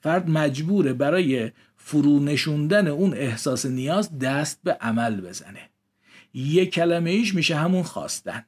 فرد 0.00 0.30
مجبوره 0.30 0.92
برای 0.92 1.50
فرو 1.84 2.20
نشوندن 2.20 2.88
اون 2.88 3.14
احساس 3.14 3.66
نیاز 3.66 4.18
دست 4.18 4.60
به 4.64 4.72
عمل 4.72 5.20
بزنه. 5.20 5.68
یه 6.34 6.66
کلمه 6.66 7.10
ایش 7.10 7.34
میشه 7.34 7.56
همون 7.56 7.82
خواستن. 7.82 8.44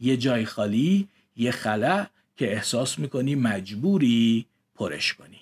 یه 0.00 0.16
جای 0.16 0.44
خالی 0.44 1.08
یه 1.36 1.50
خلا 1.50 2.06
که 2.36 2.52
احساس 2.52 2.98
می‌کنی 2.98 3.34
مجبوری 3.34 4.46
پرش 4.74 5.14
کنی. 5.14 5.40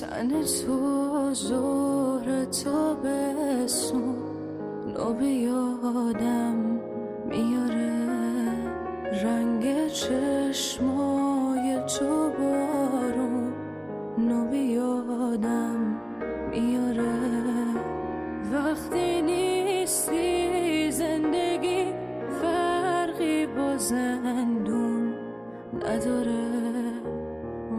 تن 0.00 0.28
تو 0.28 1.34
زهر 1.34 2.44
تابستون 2.44 4.16
نو 4.96 5.14
بیادم 5.14 6.80
میاره. 7.28 7.98
رنگ 9.22 9.88
چشمای 9.88 11.80
تو 11.98 12.30
بارون 12.38 13.07
نو 14.18 14.50
بیادم 14.50 16.00
میاره. 16.50 17.18
وقتی 18.52 19.22
نیستی 19.22 20.92
زندگی 20.92 21.84
فرقی 22.42 23.46
با 23.46 23.76
زندون 23.76 25.14
نداره. 25.74 26.48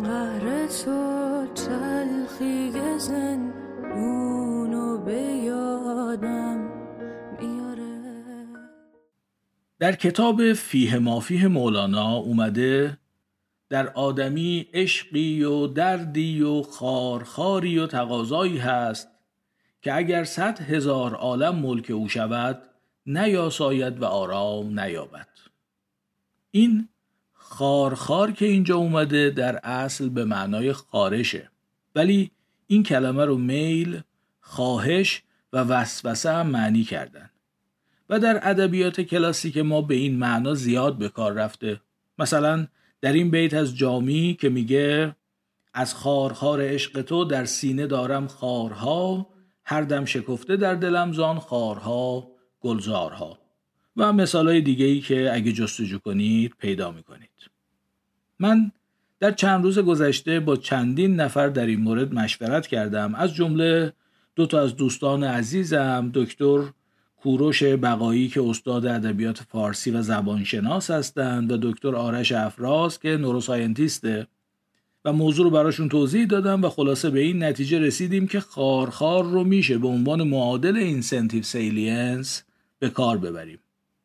قهر 0.03 0.67
تو 0.67 1.45
تلخی 1.55 2.71
زندونو 2.97 4.97
به 4.97 5.21
یادم 5.21 6.69
میاره. 7.39 7.99
در 9.79 9.95
کتاب 9.95 10.53
فیه 10.53 10.99
مافیه 10.99 11.47
مولانا 11.47 12.15
اومده 12.15 12.98
در 13.69 13.89
آدمی 13.89 14.67
عشقی 14.73 15.43
و 15.43 15.67
دردی 15.67 16.41
و 16.41 16.61
خارخاری 16.61 17.79
و 17.79 17.87
تقاضایی 17.87 18.57
هست 18.57 19.07
که 19.81 19.95
اگر 19.95 20.23
صد 20.23 20.61
هزار 20.61 21.15
عالم 21.15 21.55
ملک 21.55 21.91
او 21.91 22.09
شود 22.09 22.61
نیاساید 23.05 24.01
و 24.01 24.05
آرام 24.05 24.79
نیابد. 24.79 25.27
این 26.51 26.89
خارخار 27.33 28.31
که 28.31 28.45
اینجا 28.45 28.75
اومده 28.75 29.29
در 29.29 29.59
اصل 29.63 30.09
به 30.09 30.25
معنای 30.25 30.73
خارشه. 30.73 31.49
ولی 31.95 32.31
این 32.67 32.83
کلمه 32.83 33.25
رو 33.25 33.37
میل 33.37 34.01
خواهش 34.39 35.23
و 35.53 35.57
وسوسه 35.57 36.31
هم 36.31 36.47
معنی 36.47 36.83
کردن. 36.83 37.29
و 38.09 38.19
در 38.19 38.49
ادبیات 38.49 39.01
کلاسیک 39.01 39.57
ما 39.57 39.81
به 39.81 39.95
این 39.95 40.17
معنا 40.17 40.53
زیاد 40.53 40.97
به 40.97 41.09
کار 41.09 41.33
رفته. 41.33 41.81
مثلا 42.19 42.67
در 43.01 43.13
این 43.13 43.31
بیت 43.31 43.53
از 43.53 43.77
جامی 43.77 44.37
که 44.41 44.49
میگه 44.49 45.15
از 45.73 45.95
خارخار 45.95 46.61
عشق 46.61 47.01
تو 47.01 47.25
در 47.25 47.45
سینه 47.45 47.87
دارم 47.87 48.27
خارها 48.27 49.27
هر 49.63 49.81
دم 49.81 50.05
شکفته 50.05 50.57
در 50.57 50.75
دلم 50.75 51.13
زان 51.13 51.39
خارها 51.39 52.27
گلزارها. 52.61 53.39
و 53.97 54.13
مثال 54.13 54.47
های 54.47 54.61
دیگه 54.61 54.85
ای 54.85 54.99
که 54.99 55.29
اگه 55.33 55.51
جستجو 55.51 55.99
کنید 55.99 56.53
پیدا 56.59 56.91
می‌کنید. 56.91 57.29
من 58.39 58.71
در 59.19 59.31
چند 59.31 59.63
روز 59.63 59.79
گذشته 59.79 60.39
با 60.39 60.55
چندین 60.55 61.15
نفر 61.15 61.47
در 61.47 61.65
این 61.65 61.81
مورد 61.81 62.13
مشورت 62.13 62.67
کردم. 62.67 63.15
از 63.15 63.35
جمله 63.35 63.93
دو 64.35 64.45
تا 64.45 64.59
از 64.59 64.75
دوستان 64.75 65.23
عزیزم 65.23 66.11
دکتر 66.13 66.63
کوروش 67.23 67.63
بقایی 67.63 68.27
که 68.27 68.43
استاد 68.43 68.85
ادبیات 68.85 69.39
فارسی 69.39 69.91
و 69.91 70.01
زبانشناس 70.01 70.91
هستند 70.91 71.51
و 71.51 71.57
دکتر 71.61 71.95
آرش 71.95 72.31
افراز 72.31 72.99
که 72.99 73.17
neuroscientist 73.17 74.20
ه 74.20 74.27
و 75.05 75.13
موضوع 75.13 75.45
رو 75.45 75.49
براشون 75.51 75.89
توضیح 75.89 76.25
دادم 76.25 76.63
و 76.63 76.69
خلاصه 76.69 77.09
به 77.09 77.19
این 77.19 77.43
نتیجه 77.43 77.79
رسیدیم 77.79 78.27
که 78.27 78.39
خارخار 78.39 79.23
رو 79.23 79.43
میشه 79.43 79.77
به 79.77 79.87
عنوان 79.87 80.23
معادل 80.23 80.77
incentive 80.77 81.43
salience 81.43 82.43
به 82.79 82.89
کار 82.89 83.17
ببریم. 83.17 83.59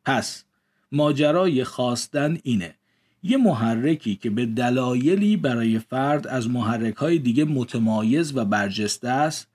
پس 0.05 0.43
ماجرای 0.91 1.63
خواستن 1.63 2.37
اینه. 2.43 2.75
یه 3.23 3.37
محرکی 3.37 4.15
که 4.15 4.29
به 4.29 4.45
دلایلی 4.45 5.37
برای 5.37 5.79
فرد 5.79 6.27
از 6.27 6.49
محرکهای 6.49 7.19
دیگه 7.19 7.45
متمایز 7.45 8.37
و 8.37 8.45
برجسته 8.45 9.09
است 9.09 9.47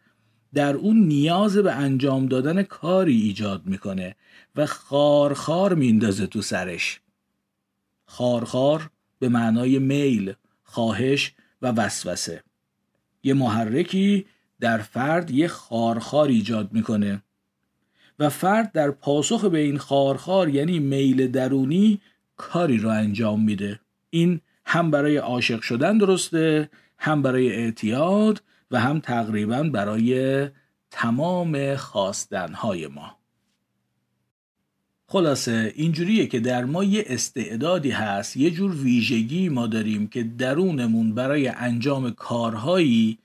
در 0.55 0.75
اون 0.75 0.97
نیاز 0.97 1.57
به 1.57 1.73
انجام 1.73 2.27
دادن 2.27 2.63
کاری 2.63 3.21
ایجاد 3.21 3.67
می‌کنه 3.67 4.17
و 4.57 4.67
خارخار 4.67 5.75
میندازه 5.75 6.27
تو 6.27 6.43
سرش. 6.43 7.01
خارخار 8.05 8.91
به 9.19 9.29
معنای 9.29 9.79
میل 9.79 10.33
خواهش 10.63 11.33
و 11.63 11.67
وسوسه. 11.67 12.43
یه 13.23 13.35
محرکی 13.35 14.27
در 14.61 14.79
فرد 14.79 15.31
یه 15.31 15.49
خارخار 15.49 16.29
ایجاد 16.29 16.73
می‌کنه 16.73 17.23
و 18.19 18.29
فرد 18.29 18.73
در 18.73 18.91
پاسخ 18.91 19.45
به 19.45 19.59
این 19.59 19.79
خارخار 19.79 20.49
یعنی 20.49 20.79
میل 20.79 21.27
درونی 21.27 22.01
کاری 22.37 22.79
رو 22.79 22.89
انجام 22.89 23.45
میده. 23.45 23.81
این 24.11 24.41
هم 24.65 24.91
برای 24.91 25.17
عاشق 25.17 25.61
شدن 25.61 25.99
درسته 25.99 26.71
هم 26.99 27.23
برای 27.23 27.53
اعتیاد 27.53 28.43
و 28.71 28.81
هم 28.81 29.01
تقریبا 29.01 29.63
برای 29.63 30.49
تمام 30.91 31.77
خواستنهای 31.77 32.87
ما. 32.87 33.17
خلاصه 35.07 35.73
اینجوریه 35.77 36.27
که 36.27 36.41
در 36.41 36.65
ما 36.65 36.85
یه 36.85 37.05
استعدادی 37.07 37.91
هست 37.91 38.37
یه 38.37 38.51
جور 38.51 38.73
ویژگی 38.73 39.49
ما 39.49 39.67
داریم 39.67 40.07
که 40.07 40.23
درونمون 40.23 41.15
برای 41.15 41.49
انجام 41.49 42.11
کارهایی 42.11 43.19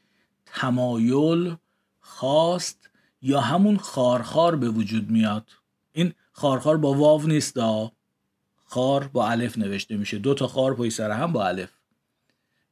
تمایل 0.46 1.56
خواست 2.02 2.89
یا 3.22 3.41
همون 3.41 3.78
خارخار 3.78 4.56
به 4.56 4.70
وجود 4.70 5.10
میاد. 5.10 5.50
این 5.91 6.14
خارخار 6.32 6.78
با 6.78 6.93
واو 6.93 7.28
نیست 7.28 7.58
خار 8.66 9.08
با 9.08 9.30
الف 9.30 9.58
نوشته 9.58 9.98
میشه. 9.98 10.18
دو 10.18 10.34
تا 10.34 10.48
خار 10.48 10.76
پای 10.76 10.89
سر 10.89 11.12
هم 11.12 11.32
با 11.32 11.48
الف. 11.48 11.72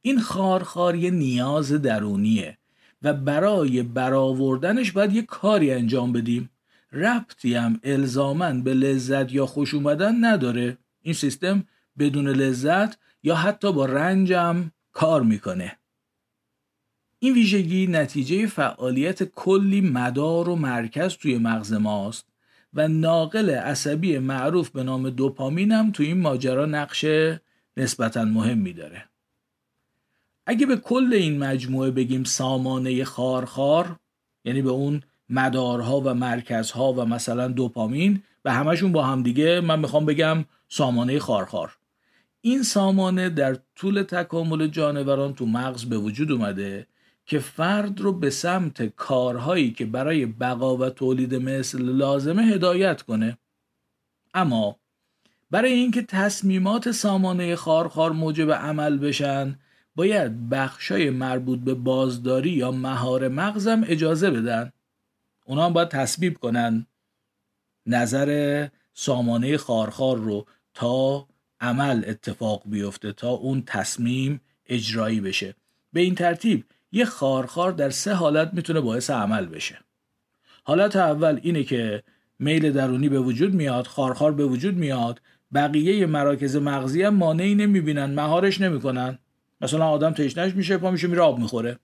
این 0.02 0.20
خارخار 0.20 0.94
یه 0.94 1.10
نیاز 1.10 1.72
درونیه. 1.72 2.58
و 3.04 3.14
برای 3.14 3.82
برآوردنش 3.82 4.92
باید 4.92 5.12
یه 5.12 5.22
کاری 5.22 5.72
انجام 5.72 6.12
بدیم. 6.12 6.50
ربطی 6.92 7.54
هم 7.54 7.80
الزامن 7.84 8.62
به 8.62 8.74
لذت 8.74 9.32
یا 9.32 9.46
خوش 9.46 9.74
اومدن 9.74 10.24
نداره. 10.24 10.78
این 11.02 11.14
سیستم 11.14 11.64
بدون 11.98 12.28
لذت 12.28 12.98
یا 13.22 13.34
حتی 13.34 13.72
با 13.72 13.86
رنجم 13.86 14.70
کار 14.92 15.22
می‌کنه. 15.22 15.78
این 17.18 17.34
ویژگی 17.34 17.86
نتیجه 17.86 18.46
فعالیت 18.46 19.22
کلی 19.22 19.80
مدار 19.80 20.48
و 20.48 20.56
مرکز 20.56 21.12
توی 21.12 21.38
مغز 21.38 21.72
ماست 21.72 22.26
و 22.74 22.88
ناقل 22.88 23.50
عصبی 23.50 24.18
معروف 24.18 24.70
به 24.70 24.82
نام 24.82 25.10
دوپامین 25.10 25.72
هم 25.72 25.92
توی 25.92 26.06
این 26.06 26.20
ماجرا 26.20 26.66
نقش 26.66 27.04
نسبتا 27.76 28.24
مهمی 28.24 28.72
داره. 28.72 29.04
اگه 30.46 30.66
به 30.66 30.76
کل 30.76 31.10
این 31.12 31.38
مجموعه 31.38 31.90
بگیم 31.90 32.24
سامانه 32.24 33.04
خارخار 33.04 33.96
یعنی 34.44 34.62
به 34.62 34.70
اون 34.70 35.02
مدارها 35.28 36.00
و 36.00 36.14
مرکزها 36.14 36.92
و 36.92 37.04
مثلا 37.04 37.48
دوپامین 37.48 38.22
به 38.42 38.52
همشون 38.52 38.92
با 38.92 39.04
هم 39.04 39.22
دیگه 39.22 39.60
من 39.60 39.78
می‌خوام 39.78 40.06
بگم 40.06 40.44
سامانه 40.68 41.18
خارخار. 41.18 41.76
این 42.40 42.62
سامانه 42.62 43.28
در 43.28 43.58
طول 43.76 44.02
تکامل 44.02 44.66
جانوران 44.66 45.34
تو 45.34 45.46
مغز 45.46 45.84
به 45.84 45.98
وجود 45.98 46.32
اومده 46.32 46.86
که 47.26 47.38
فرد 47.38 48.00
رو 48.00 48.12
به 48.12 48.30
سمت 48.30 48.82
کارهایی 48.82 49.72
که 49.72 49.86
برای 49.86 50.26
بقا 50.26 50.76
و 50.76 50.90
تولید 50.90 51.34
مثل 51.34 51.82
لازمه 51.82 52.42
هدایت 52.42 53.02
کنه. 53.02 53.38
اما 54.34 54.76
برای 55.50 55.72
اینکه 55.72 56.02
تصمیمات 56.02 56.90
سامانه 56.90 57.56
خارخار 57.56 58.12
موجب 58.12 58.52
عمل 58.52 58.98
بشن 58.98 59.58
باید 59.96 60.48
بخشای 60.48 61.10
مربوط 61.10 61.58
به 61.58 61.74
بازداری 61.74 62.50
یا 62.50 62.70
مهار 62.70 63.28
مغزم 63.28 63.84
اجازه 63.86 64.30
بدن. 64.30 64.72
اونا 65.44 65.66
هم 65.66 65.72
باید 65.72 65.88
تصویب 65.88 66.38
کنن 66.38 66.86
نظر 67.86 68.68
سامانه 68.94 69.56
خارخار 69.56 70.16
رو 70.16 70.46
تا 70.74 71.26
عمل 71.60 72.04
اتفاق 72.06 72.62
بیفته 72.66 73.12
تا 73.12 73.28
اون 73.28 73.62
تصمیم 73.66 74.40
اجرایی 74.66 75.20
بشه. 75.20 75.54
به 75.92 76.00
این 76.00 76.14
ترتیب 76.14 76.64
یه 76.92 77.04
خارخار 77.04 77.72
در 77.72 77.90
سه 77.90 78.14
حالت 78.14 78.54
می‌تونه 78.54 78.80
باعث 78.80 79.10
عمل 79.10 79.46
بشه. 79.46 79.78
حالت 80.64 80.96
اول 80.96 81.40
اینه 81.42 81.64
که 81.64 82.02
میل 82.38 82.72
درونی 82.72 83.08
به 83.08 83.20
وجود 83.20 83.54
میاد 83.54 83.86
خارخار 83.86 84.32
به 84.32 84.46
وجود 84.46 84.74
میاد 84.74 85.20
بقیه 85.54 86.06
مراکز 86.06 86.56
مغزی 86.56 87.02
هم 87.02 87.14
مانعی 87.14 87.54
نمی‌بینن 87.54 88.04
مهارش 88.04 88.60
نمی‌کنن. 88.60 89.18
مثلا 89.64 89.86
آدم 89.86 90.12
تشنش 90.12 90.54
میشه 90.54 90.76
پا 90.76 90.90
میشه 90.90 91.08
میره 91.08 91.22
آب 91.22 91.38
می‌خوره. 91.38 91.78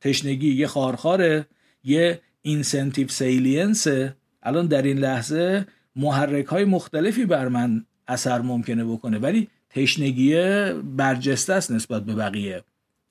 تشنگی 0.00 0.54
یه 0.54 0.66
خارخاره 0.66 1.46
یه 1.84 2.20
incentive 2.42 3.08
salience 3.08 3.86
الان 4.42 4.66
در 4.66 4.82
این 4.82 4.98
لحظه 4.98 5.66
محرک 5.96 6.46
های 6.46 6.64
مختلفی 6.64 7.24
بر 7.24 7.48
من 7.48 7.84
اثر 8.08 8.40
ممکنه 8.40 8.84
بکنه 8.84 9.18
ولی 9.18 9.48
تشنگی 9.70 10.34
برجسته 10.96 11.52
است 11.52 11.70
نسبت 11.72 12.04
به 12.04 12.14
بقیه. 12.14 12.62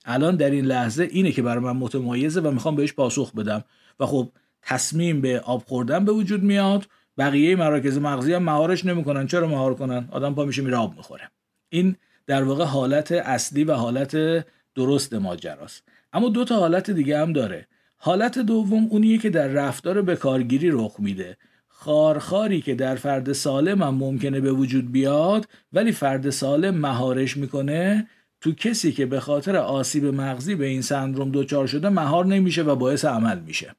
الان 0.05 0.35
در 0.35 0.49
این 0.49 0.65
لحظه 0.65 1.03
اینه 1.03 1.31
که 1.31 1.41
برای 1.41 1.63
من 1.63 1.77
متمایزه 1.77 2.41
و 2.41 2.51
می‌خوام 2.51 2.75
بهش 2.75 2.93
پاسخ 2.93 3.33
بدم. 3.33 3.63
و 3.99 4.05
خب 4.05 4.29
تصمیم 4.61 5.21
به 5.21 5.39
آب 5.39 5.63
خوردن 5.67 6.05
به 6.05 6.11
وجود 6.11 6.43
میاد. 6.43 6.87
بقیه 7.17 7.55
مراکز 7.55 7.97
مغزی 7.97 8.33
هم 8.33 8.43
مهارش 8.43 8.85
نمی‌کنن. 8.85 9.27
چرا 9.27 9.47
مهار 9.47 9.75
کنن؟ 9.75 10.07
آدم 10.11 10.35
پا 10.35 10.45
میشه 10.45 10.61
میره 10.61 10.77
آب 10.77 10.97
می‌خوره. 10.97 11.31
این 11.69 11.95
در 12.27 12.43
واقع 12.43 12.63
حالت 12.63 13.11
اصلی 13.11 13.63
و 13.63 13.73
حالت 13.73 14.45
درست 14.75 15.13
ماجراست. 15.13 15.83
اما 16.13 16.29
دو 16.29 16.45
تا 16.45 16.55
حالت 16.55 16.91
دیگه 16.91 17.19
هم 17.19 17.33
داره. 17.33 17.67
حالت 17.97 18.39
دوم 18.39 18.87
اونیه 18.89 19.17
که 19.17 19.29
در 19.29 19.47
رفتار 19.47 20.01
به 20.01 20.15
کارگیری 20.15 20.69
رخ 20.71 20.95
میده. 20.99 21.37
خارخاری 21.67 22.61
که 22.61 22.75
در 22.75 22.95
فرد 22.95 23.33
سالم 23.33 23.81
هم 23.81 23.95
ممکنه 23.95 24.39
به 24.39 24.51
وجود 24.51 24.91
بیاد 24.91 25.47
ولی 25.73 25.91
فرد 25.91 26.29
سالم 26.29 26.75
مهارش 26.77 27.37
می‌کنه 27.37 28.07
تو 28.41 28.51
کسی 28.51 28.91
که 28.91 29.05
به 29.05 29.19
خاطر 29.19 29.55
آسیب 29.55 30.05
مغزی 30.05 30.55
به 30.55 30.65
این 30.65 30.81
سندروم 30.81 31.31
دچار 31.33 31.67
شده 31.67 31.89
مهار 31.89 32.25
نمیشه 32.25 32.63
و 32.63 32.75
باعث 32.75 33.05
عمل 33.05 33.39
میشه. 33.39 33.75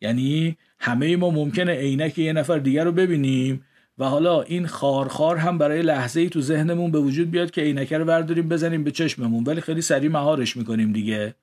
یعنی 0.00 0.56
همه 0.78 1.16
ما 1.16 1.30
ممکنه 1.30 1.72
عینک 1.72 2.18
یه 2.18 2.32
نفر 2.32 2.58
دیگر 2.58 2.84
رو 2.84 2.92
ببینیم 2.92 3.64
و 3.98 4.04
حالا 4.04 4.42
این 4.42 4.66
خارخار 4.66 5.36
هم 5.36 5.58
برای 5.58 5.82
لحظه 5.82 6.20
ای 6.20 6.28
تو 6.28 6.40
ذهنمون 6.40 6.90
به 6.90 6.98
وجود 6.98 7.30
بیاد 7.30 7.50
که 7.50 7.60
عینکه 7.60 7.98
رو 7.98 8.04
برداریم 8.04 8.48
بزنیم 8.48 8.84
به 8.84 8.90
چشممون. 8.90 9.44
ولی 9.44 9.60
خیلی 9.60 9.82
سریع 9.82 10.10
مهارش 10.10 10.56
می‌کنیم 10.56 10.92
دیگه. 10.92 11.34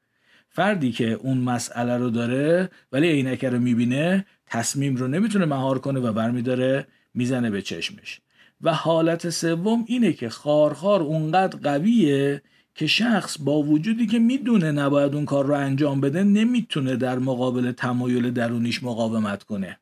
فردی 0.50 0.92
که 0.92 1.12
اون 1.12 1.38
مسئله 1.38 1.98
رو 1.98 2.10
داره 2.10 2.70
ولی 2.92 3.08
عینکه 3.08 3.50
رو 3.50 3.60
می‌بینه 3.60 4.26
تصمیم 4.48 4.96
رو 4.96 5.08
نمی‌تونه 5.08 5.46
مهار 5.46 5.80
کنه 5.80 6.00
و 6.00 6.14
برمیداره 6.14 6.88
می‌زنه 7.14 7.50
به 7.50 7.62
چشمش. 7.62 8.22
و 8.62 8.74
حالت 8.74 9.30
سوم 9.30 9.86
اینه 9.88 10.14
که 10.14 10.30
خارخار 10.30 11.02
اونقدر 11.02 11.60
قویه 11.60 12.42
که 12.76 12.88
شخص 12.88 13.38
با 13.40 13.62
وجودی 13.62 14.08
که 14.08 14.20
می‌دونه 14.20 14.72
نباید 14.72 15.16
اون 15.16 15.26
کار 15.26 15.46
رو 15.46 15.54
انجام 15.54 16.02
بده 16.02 16.24
نمی‌تونه 16.24 16.96
در 16.96 17.20
مقابل 17.20 17.72
تمایل 17.72 18.32
درونیش 18.32 18.84
مقاومت 18.84 19.44
کنه. 19.44 19.80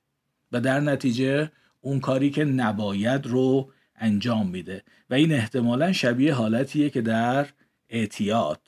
و 0.51 0.61
در 0.61 0.79
نتیجه 0.79 1.51
اون 1.81 1.99
کاری 1.99 2.29
که 2.29 2.43
نباید 2.43 3.25
رو 3.25 3.71
انجام 3.95 4.47
میده. 4.47 4.83
و 5.09 5.13
این 5.13 5.31
احتمالا 5.31 5.91
شبیه 5.91 6.33
حالتیه 6.33 6.89
که 6.89 7.01
در 7.01 7.47
اعتیاد 7.89 8.61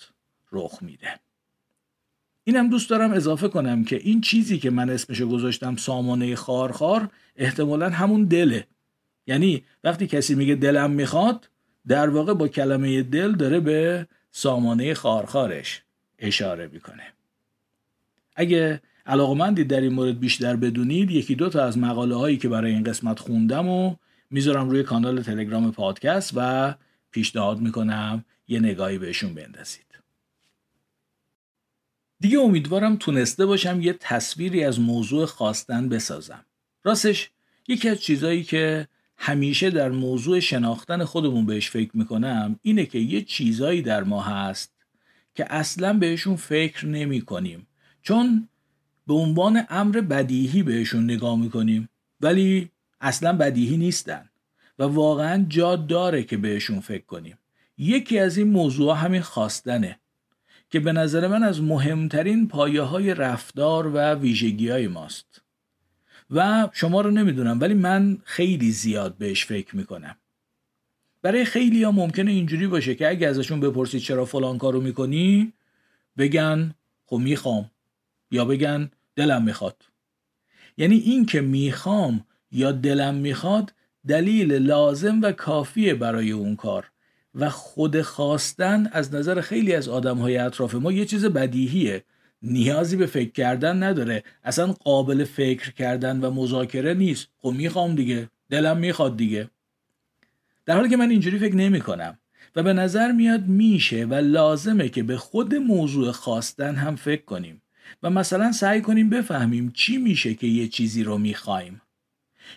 رخ 0.52 0.78
میده. 0.82 1.20
اینم 2.44 2.70
دوست 2.70 2.90
دارم 2.90 3.12
اضافه 3.12 3.48
کنم 3.48 3.84
که 3.84 3.96
این 3.96 4.22
چیزی 4.22 4.60
که 4.60 4.70
من 4.70 4.90
اسمشو 4.90 5.30
گذاشتم 5.30 5.76
سامانه 5.76 6.36
خارخار 6.36 7.10
احتمالا 7.36 7.90
همون 7.90 8.26
دله. 8.26 8.68
یعنی 9.28 9.64
وقتی 9.84 10.08
کسی 10.08 10.36
میگه 10.36 10.56
دلم 10.56 10.92
می‌خواد 10.92 11.50
در 11.88 12.10
واقع 12.10 12.34
با 12.34 12.48
کلمه 12.48 13.04
دل 13.04 13.32
داره 13.32 13.60
به 13.60 14.08
سامانه 14.32 14.94
خارخارش 14.94 15.82
اشاره 16.20 16.68
می‌کنه. 16.68 17.04
اگه 18.36 18.82
علاقمندید 19.06 19.68
در 19.68 19.82
این 19.82 19.94
مورد 19.94 20.20
بیشتر 20.20 20.56
بدونید 20.56 21.12
یکی 21.12 21.36
دو 21.36 21.50
تا 21.50 21.64
از 21.64 21.78
مقاله 21.78 22.16
هایی 22.16 22.38
که 22.38 22.50
برای 22.50 22.72
این 22.72 22.84
قسمت 22.84 23.20
خوندم 23.20 23.68
و 23.68 23.96
می‌ذارم 24.30 24.70
روی 24.70 24.84
کانال 24.84 25.22
تلگرام 25.22 25.72
پادکست 25.72 26.32
و 26.36 26.74
پیشنهاد 27.12 27.60
می‌کنم 27.60 28.26
یه 28.48 28.60
نگاهی 28.60 28.98
بهشون 28.98 29.34
بندازید. 29.34 29.86
دیگه 32.20 32.40
امیدوارم 32.40 32.96
تونسته 32.96 33.46
باشم 33.46 33.82
یه 33.82 33.94
تصویری 33.94 34.64
از 34.64 34.80
موضوع 34.80 35.26
خواستن 35.26 35.90
بسازم. 35.90 36.46
راستش 36.84 37.30
یکی 37.68 37.90
از 37.90 38.02
چیزایی 38.02 38.44
که 38.44 38.88
همیشه 39.18 39.70
در 39.70 39.90
موضوع 39.90 40.40
شناختن 40.40 41.04
خودمون 41.04 41.46
بهش 41.46 41.70
فکر 41.70 41.92
می‌کنم 41.94 42.60
اینه 42.62 42.86
که 42.86 43.00
یه 43.00 43.22
چیزایی 43.22 43.82
در 43.82 44.04
ما 44.04 44.22
هست 44.22 44.74
که 45.36 45.54
اصلا 45.54 45.94
بهشون 45.94 46.36
فکر 46.36 46.86
نمی 46.86 47.22
کنیم 47.22 47.68
چون 48.02 48.50
به 49.08 49.14
عنوان 49.14 49.66
امر 49.70 50.02
بدیهی 50.02 50.64
بهشون 50.64 51.04
نگاه 51.04 51.40
می‌کنیم. 51.40 51.90
ولی 52.22 52.70
اصلا 53.02 53.34
بدیهی 53.34 53.78
نیستن. 53.78 54.30
و 54.80 54.84
واقعا 54.84 55.46
جا 55.50 55.76
داره 55.76 56.24
که 56.24 56.38
بهشون 56.38 56.80
فکر 56.80 57.06
کنیم. 57.06 57.38
یکی 57.78 58.20
از 58.20 58.38
این 58.38 58.48
موضوع 58.48 58.96
همین 58.96 59.22
خواستنه. 59.22 60.00
که 60.70 60.80
به 60.80 60.92
نظر 60.92 61.28
من 61.28 61.44
از 61.44 61.62
مهمترین 61.62 62.48
پایه 62.48 62.82
های 62.82 63.14
رفتار 63.14 63.88
و 63.88 64.14
ویژگی 64.14 64.70
های 64.70 64.88
ماست. 64.88 65.42
و 66.32 66.70
شما 66.74 67.02
رو 67.02 67.12
نمی‌دونم 67.12 67.60
ولی 67.62 67.74
من 67.74 68.18
خیلی 68.24 68.72
زیاد 68.72 69.18
بهش 69.18 69.46
فکر 69.46 69.76
می‌کنم. 69.76 70.16
برای 71.22 71.46
خیلی 71.46 71.84
ها 71.84 71.92
ممکنه 71.92 72.32
اینجوری 72.32 72.68
باشه 72.68 72.96
که 72.96 73.10
اگه 73.10 73.28
ازشون 73.28 73.60
بپرسید 73.60 74.02
چرا 74.02 74.26
فلان 74.26 74.58
کارو 74.58 74.82
می‌کنی 74.82 75.54
بگن 76.18 76.76
خب 77.06 77.18
می‌خوام. 77.18 77.72
یا 78.34 78.46
بگن 78.46 78.92
دلم 79.16 79.44
می‌خواد. 79.44 79.86
یعنی 80.78 80.96
این 80.96 81.26
که 81.26 81.42
می‌خوام 81.42 82.26
یا 82.52 82.72
دلم 82.72 83.16
می‌خواد 83.16 83.74
دلیل 84.08 84.54
لازم 84.54 85.22
و 85.22 85.32
کافیه 85.32 85.94
برای 85.96 86.32
اون 86.32 86.56
کار 86.56 86.92
و 87.36 87.50
خود 87.50 88.02
خواستن 88.02 88.90
از 88.92 89.14
نظر 89.14 89.42
خیلی 89.42 89.74
از 89.74 89.90
آدم 89.90 90.18
های 90.18 90.38
اطراف 90.38 90.76
ما 90.76 90.92
یه 90.92 91.06
چیز 91.06 91.26
بدیهیه. 91.26 92.04
نیازی 92.42 92.96
به 92.96 93.06
فکر 93.06 93.32
کردن 93.32 93.84
نداره. 93.84 94.24
اصلا 94.44 94.74
قابل 94.74 95.24
فکر 95.24 95.72
کردن 95.72 96.20
و 96.20 96.32
مذاکره 96.32 96.94
نیست. 96.94 97.28
خب 97.40 97.50
می‌خوام 97.50 97.96
دیگه. 97.96 98.30
دلم 98.50 98.78
می‌خواد 98.78 99.18
دیگه. 99.18 99.50
در 100.66 100.76
حالی 100.76 100.90
که 100.90 100.98
من 100.98 101.10
اینجوری 101.10 101.40
فکر 101.40 101.56
نمی 101.56 101.82
کنم 101.82 102.18
و 102.56 102.64
به 102.64 102.74
نظر 102.74 103.12
میاد 103.12 103.48
میشه 103.48 104.06
و 104.06 104.14
لازمه 104.14 104.90
که 104.90 105.04
به 105.04 105.18
خود 105.18 105.56
موضوع 105.56 106.12
خواستن 106.12 106.76
هم 106.76 106.96
فکر 106.96 107.26
کنیم. 107.26 107.63
و 108.04 108.10
مثلا 108.10 108.52
سعی 108.52 108.82
کنیم 108.82 109.10
بفهمیم 109.10 109.72
چی 109.76 109.98
میشه 109.98 110.34
که 110.34 110.48
یه 110.48 110.68
چیزی 110.68 111.04
رو 111.04 111.18
می‌خوایم. 111.18 111.82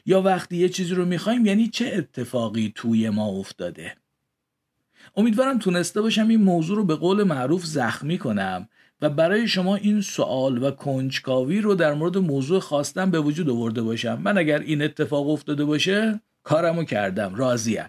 یا 0.07 0.22
وقتی 0.22 0.57
یه 0.57 0.68
چیزی 0.68 0.95
رو 0.95 1.05
می‌خوایم 1.05 1.47
یعنی 1.47 1.68
چه 1.68 1.93
اتفاقی 1.95 2.72
توی 2.74 3.11
ما 3.11 3.27
افتاده. 3.27 3.95
امیدوارم 5.16 5.59
تونسته 5.59 6.01
باشم 6.01 6.29
این 6.29 6.43
موضوع 6.43 6.77
رو 6.77 6.85
به 6.85 6.95
قول 6.95 7.22
معروف 7.22 7.64
زخمی 7.64 8.18
کنم 8.18 8.68
و 9.01 9.11
برای 9.11 9.49
شما 9.49 9.77
این 9.77 10.01
سوال 10.01 10.62
و 10.62 10.70
کنجکاوی 10.70 11.61
رو 11.61 11.74
در 11.74 11.95
مورد 11.95 12.18
موضوع 12.18 12.61
خواستم 12.61 13.11
به 13.11 13.20
وجود 13.20 13.51
آورده 13.51 13.83
باشم. 13.83 14.22
من 14.22 14.39
اگر 14.39 14.59
این 14.59 14.83
اتفاق 14.83 15.29
افتاده 15.29 15.64
باشه 15.64 16.20
کارمو 16.43 16.85
کردم. 16.85 17.35
راضیم. 17.35 17.85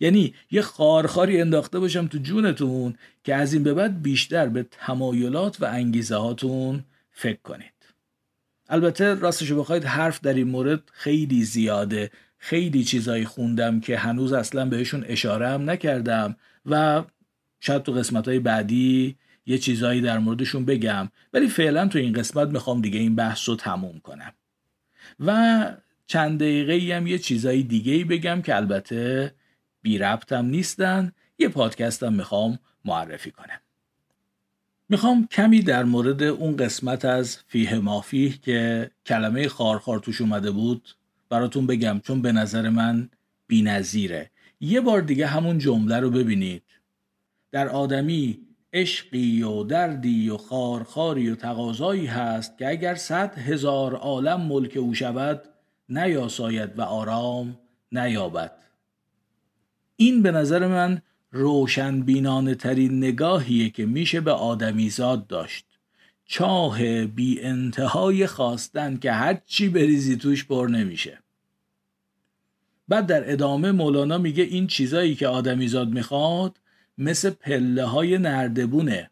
یعنی 0.00 0.34
یه 0.50 0.62
خارخاری 0.62 1.40
انداخته 1.40 1.78
باشم 1.78 2.06
تو 2.06 2.18
جونتون 2.18 2.94
که 3.24 3.34
از 3.34 3.54
این 3.54 3.62
به 3.62 3.74
بعد 3.74 4.02
بیشتر 4.02 4.48
به 4.48 4.66
تمایلات 4.70 5.62
و 5.62 5.64
انگیزه 5.64 6.16
هاتون 6.16 6.84
فکر 7.12 7.38
کنید. 7.42 7.72
البته 8.68 9.14
راستشو 9.14 9.60
بخواید 9.60 9.84
حرف 9.84 10.20
در 10.20 10.34
این 10.34 10.48
مورد 10.48 10.82
خیلی 10.92 11.44
زیاده. 11.44 12.10
خیلی 12.38 12.84
چیزایی 12.84 13.24
خوندم 13.24 13.80
که 13.80 13.96
هنوز 13.96 14.32
اصلا 14.32 14.64
بهشون 14.64 15.04
اشاره 15.08 15.48
هم 15.48 15.70
نکردم 15.70 16.36
و 16.66 17.04
شاید 17.60 17.82
تو 17.82 17.92
قسمت 17.92 18.28
های 18.28 18.38
بعدی 18.38 19.16
یه 19.46 19.58
چیزایی 19.58 20.00
در 20.00 20.18
موردشون 20.18 20.64
بگم. 20.64 21.08
ولی 21.32 21.48
فعلا 21.48 21.88
تو 21.88 21.98
این 21.98 22.12
قسمت 22.12 22.48
می‌خوام 22.48 22.80
دیگه 22.80 22.98
این 22.98 23.16
بحث 23.16 23.48
رو 23.48 23.56
تموم 23.56 23.98
کنم. 23.98 24.32
و 25.20 25.66
چند 26.06 26.38
دقیقه 26.38 26.96
هم 26.96 27.06
یه 27.06 27.18
چیزایی 27.18 27.62
دیگه 27.62 27.92
ای 27.92 28.04
بگم 28.04 28.42
که 28.42 28.56
البته 28.56 29.34
بی 29.82 29.98
ربطم 29.98 30.46
نیستن 30.46 31.12
یه 31.38 31.48
پادکستم 31.48 32.12
می‌خوام 32.12 32.58
معرفی 32.84 33.30
کنم. 33.30 33.60
می‌خوام 34.88 35.26
کمی 35.26 35.62
در 35.62 35.84
مورد 35.84 36.22
اون 36.22 36.56
قسمت 36.56 37.04
از 37.04 37.38
فیه 37.46 37.78
مافیه 37.78 38.32
که 38.38 38.90
کلمه 39.06 39.48
خارخار 39.48 39.98
توش 39.98 40.20
اومده 40.20 40.50
بود 40.50 40.88
براتون 41.28 41.66
بگم 41.66 42.00
چون 42.04 42.22
به 42.22 42.32
نظر 42.32 42.68
من 42.68 43.10
بی 43.46 43.62
نظیره. 43.62 44.30
یه 44.60 44.80
بار 44.80 45.00
دیگه 45.00 45.26
همون 45.26 45.58
جمله 45.58 46.00
رو 46.00 46.10
ببینید. 46.10 46.62
در 47.52 47.68
آدمی 47.68 48.38
عشقی 48.72 49.42
و 49.42 49.64
دردی 49.64 50.30
و 50.30 50.36
خارخاری 50.36 51.30
و 51.30 51.34
تقاضایی 51.34 52.06
هست 52.06 52.58
که 52.58 52.68
اگر 52.68 52.94
صد 52.94 53.38
هزار 53.38 53.94
عالم 53.94 54.40
ملک 54.40 54.76
او 54.76 54.94
شود 54.94 55.42
نیاساید 55.88 56.78
و 56.78 56.82
آرام 56.82 57.58
نیابد. 57.92 58.52
این 60.00 60.22
به 60.22 60.30
نظر 60.30 60.66
من 60.66 61.02
روشن 61.30 62.00
بینانه 62.00 62.54
ترین 62.54 62.98
نگاهیه 62.98 63.70
که 63.70 63.86
میشه 63.86 64.20
به 64.20 64.32
آدمیزاد 64.32 65.26
داشت. 65.26 65.66
چاه 66.24 67.06
بی 67.06 67.40
انتهای 67.40 68.26
خواستن 68.26 68.96
که 68.96 69.12
هرچی 69.12 69.68
بریزی 69.68 70.16
توش 70.16 70.44
پر 70.44 70.68
نمیشه. 70.72 71.18
بعد 72.88 73.06
در 73.06 73.32
ادامه 73.32 73.72
مولانا 73.72 74.18
میگه 74.18 74.44
این 74.44 74.66
چیزایی 74.66 75.14
که 75.14 75.28
آدمیزاد 75.28 75.88
می‌خواد 75.88 76.60
مثل 76.98 77.30
پله 77.30 77.84
های 77.84 78.18
نردبونه. 78.18 79.10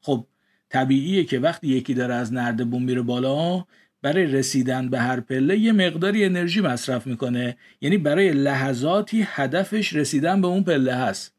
خب 0.00 0.26
طبیعیه 0.68 1.24
که 1.24 1.38
وقتی 1.38 1.68
یکی 1.68 1.94
داره 1.94 2.14
از 2.14 2.32
نردبون 2.32 2.82
میره 2.82 3.02
بالا 3.02 3.64
برای 4.06 4.26
رسیدن 4.26 4.88
به 4.88 5.00
هر 5.00 5.20
پله 5.20 5.58
یه 5.58 5.72
مقداری 5.72 6.24
انرژی 6.24 6.60
مصرف 6.60 7.06
می‌کنه. 7.06 7.56
یعنی 7.80 7.98
برای 7.98 8.30
لحظاتی 8.30 9.26
هدفش 9.26 9.92
رسیدن 9.92 10.40
به 10.40 10.46
اون 10.46 10.62
پله 10.62 10.94
هست. 10.94 11.34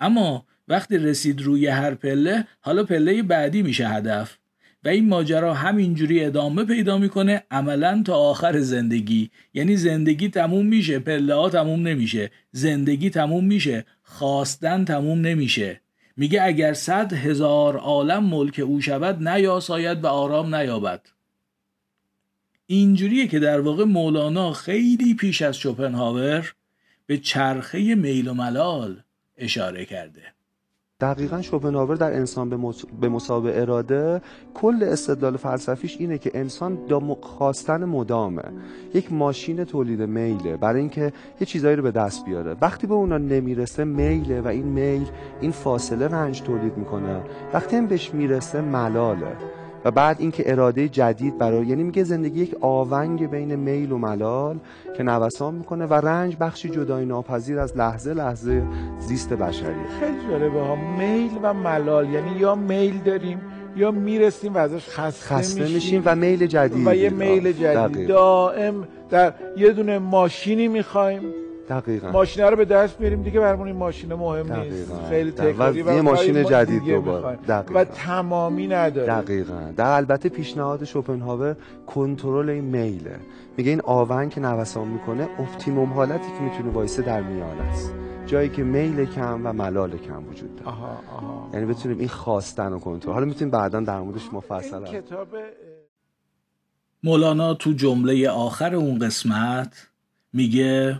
اما 0.00 0.46
وقتی 0.68 0.98
رسید 0.98 1.42
روی 1.42 1.66
هر 1.66 1.94
پله 1.94 2.44
حالا 2.60 2.84
پله 2.84 3.22
بعدی 3.22 3.62
میشه 3.62 3.88
هدف. 3.88 4.38
و 4.84 4.88
این 4.88 5.08
ماجرا 5.08 5.54
همینجوری 5.54 6.24
ادامه 6.24 6.64
پیدا 6.64 6.98
می‌کنه 6.98 7.42
عملا 7.50 8.02
تا 8.06 8.14
آخر 8.14 8.60
زندگی. 8.60 9.30
یعنی 9.54 9.76
زندگی 9.76 10.28
تموم 10.28 10.66
میشه 10.66 10.98
پله 10.98 11.34
ها 11.34 11.50
تموم 11.50 11.88
نمیشه. 11.88 12.30
زندگی 12.52 13.10
تموم 13.10 13.44
میشه 13.44 13.84
خواستن 14.02 14.84
تموم 14.84 15.20
نمیشه. 15.20 15.80
میگه 16.16 16.42
اگر 16.42 16.72
صد 16.72 17.12
هزار 17.12 17.76
عالم 17.76 18.24
ملک 18.24 18.58
او 18.58 18.80
شود 18.80 19.28
نیاساید 19.28 20.04
و 20.04 20.06
آرام 20.06 20.54
نیابد. 20.54 21.15
اینجوریه 22.66 23.26
که 23.26 23.38
در 23.38 23.60
واقع 23.60 23.84
مولانا 23.84 24.52
خیلی 24.52 25.14
پیش 25.14 25.42
از 25.42 25.56
شوپنهاور 25.56 26.52
به 27.06 27.18
چرخه 27.18 27.94
میل 27.94 28.28
و 28.28 28.34
ملال 28.34 29.02
اشاره 29.36 29.84
کرده. 29.84 30.22
دقیقا 31.00 31.42
شوپنهاور 31.42 31.96
در 31.96 32.12
انسان 32.12 32.72
به 33.00 33.08
مسابقه 33.08 33.60
اراده 33.60 34.22
کل 34.54 34.82
استدلال 34.82 35.36
فلسفیش 35.36 35.96
اینه 35.98 36.18
که 36.18 36.30
انسان 36.34 36.86
دا 36.88 37.00
خواستن 37.22 37.84
مدامه 37.84 38.42
یک 38.94 39.12
ماشین 39.12 39.64
تولید 39.64 40.02
میله 40.02 40.56
برای 40.56 40.80
اینکه 40.80 41.12
یه 41.40 41.46
چیزایی 41.46 41.76
رو 41.76 41.82
به 41.82 41.90
دست 41.90 42.24
بیاره. 42.24 42.56
وقتی 42.60 42.86
به 42.86 42.94
اونا 42.94 43.18
نمی‌رسه 43.18 43.84
میله 43.84 44.40
و 44.40 44.48
این 44.48 44.66
میل 44.66 45.06
این 45.40 45.50
فاصله 45.50 46.08
رنج 46.08 46.42
تولید 46.42 46.76
می‌کنه. 46.76 47.22
وقتی 47.52 47.76
هم 47.76 47.86
بهش 47.86 48.14
می‌رسه 48.14 48.60
ملاله. 48.60 49.36
و 49.86 49.90
بعد 49.90 50.16
اینکه 50.20 50.52
اراده 50.52 50.88
جدید 50.88 51.38
برای 51.38 51.66
یعنی 51.66 51.82
میگه 51.82 52.04
زندگی 52.04 52.40
یک 52.40 52.56
آونگ 52.60 53.30
بین 53.30 53.54
میل 53.54 53.92
و 53.92 53.98
ملال 53.98 54.56
که 54.96 55.02
نوسان 55.02 55.54
می‌کنه 55.54 55.86
و 55.86 55.94
رنج 55.94 56.36
بخشی 56.40 56.68
جدای 56.68 57.04
ناپذیر 57.04 57.58
از 57.58 57.76
لحظه 57.76 58.14
لحظه 58.14 58.62
زیست 58.98 59.32
بشری. 59.32 59.74
خیلی 60.00 60.18
جالبه 60.30 60.60
ها. 60.60 60.76
میل 60.98 61.30
و 61.42 61.54
ملال 61.54 62.10
یعنی 62.10 62.38
یا 62.38 62.54
میل 62.54 62.98
داریم 62.98 63.40
یا 63.76 63.90
می‌رسیم 63.90 64.54
و 64.54 64.58
ازش 64.58 64.88
خسته, 64.88 65.34
خسته 65.34 65.62
میشیم. 65.62 66.02
و 66.04 66.16
میل 66.16 66.46
جدید 66.46 66.86
و 66.86 66.94
یه 66.94 67.10
میل 67.10 67.52
جدید. 67.52 68.08
دائم 68.08 68.88
در 69.10 69.32
یه 69.56 69.72
دونه 69.72 69.98
ماشینی 69.98 70.68
می‌خوایم. 70.68 71.22
دقیقا. 71.68 72.10
ماشین 72.10 72.44
رو 72.44 72.56
به 72.56 72.64
دست 72.64 73.00
میاریم 73.00 73.22
دیگه 73.22 73.40
برامون 73.40 73.66
این 73.66 73.76
ماشین 73.76 74.14
مهم 74.14 74.52
نیست. 74.52 74.92
خیلی 75.08 75.30
تکراری 75.30 75.82
و 75.82 75.94
یه 75.94 76.02
ماشین 76.02 76.44
جدید 76.44 76.84
دوباره. 76.84 77.38
و 77.74 77.84
تمامی 77.84 78.66
نداره. 78.66 79.06
دقیقا. 79.06 79.72
در 79.76 79.90
البته 79.90 80.28
پیشنهاد 80.28 80.84
شوپنهاور 80.84 81.56
کنترل 81.86 82.48
این 82.48 82.64
میله. 82.64 83.18
میگه 83.56 83.70
این 83.70 83.80
آونگ 83.80 84.28
که 84.28 84.40
نوسان 84.40 84.88
می‌کنه 84.88 85.28
optimum 85.38 85.92
حالتی 85.92 86.28
که 86.38 86.44
می‌تونه 86.44 86.70
وایسه 86.70 87.02
در 87.02 87.22
میانه 87.22 87.58
است. 87.58 87.94
جایی 88.26 88.48
که 88.48 88.62
میل 88.62 89.04
کم 89.04 89.40
و 89.46 89.52
ملال 89.52 89.98
کم 89.98 90.28
وجود 90.28 90.56
داره. 90.56 90.68
آها 90.68 91.00
آها. 91.16 91.50
یعنی 91.54 91.66
بتونیم 91.66 91.98
این 91.98 92.08
خواستن 92.08 92.72
و 92.72 92.78
کنترل. 92.78 93.12
حالا 93.12 93.26
می‌تونیم 93.26 93.50
بعدا 93.50 93.80
در 93.80 94.00
موردش 94.00 94.32
مفصل 94.32 94.84
کتاب 94.84 95.28
مولانا 97.04 97.54
تو 97.54 97.72
جمله 97.72 98.28
آخر 98.28 98.74
اون 98.74 98.98
قسمت 98.98 99.88
میگه 100.32 100.98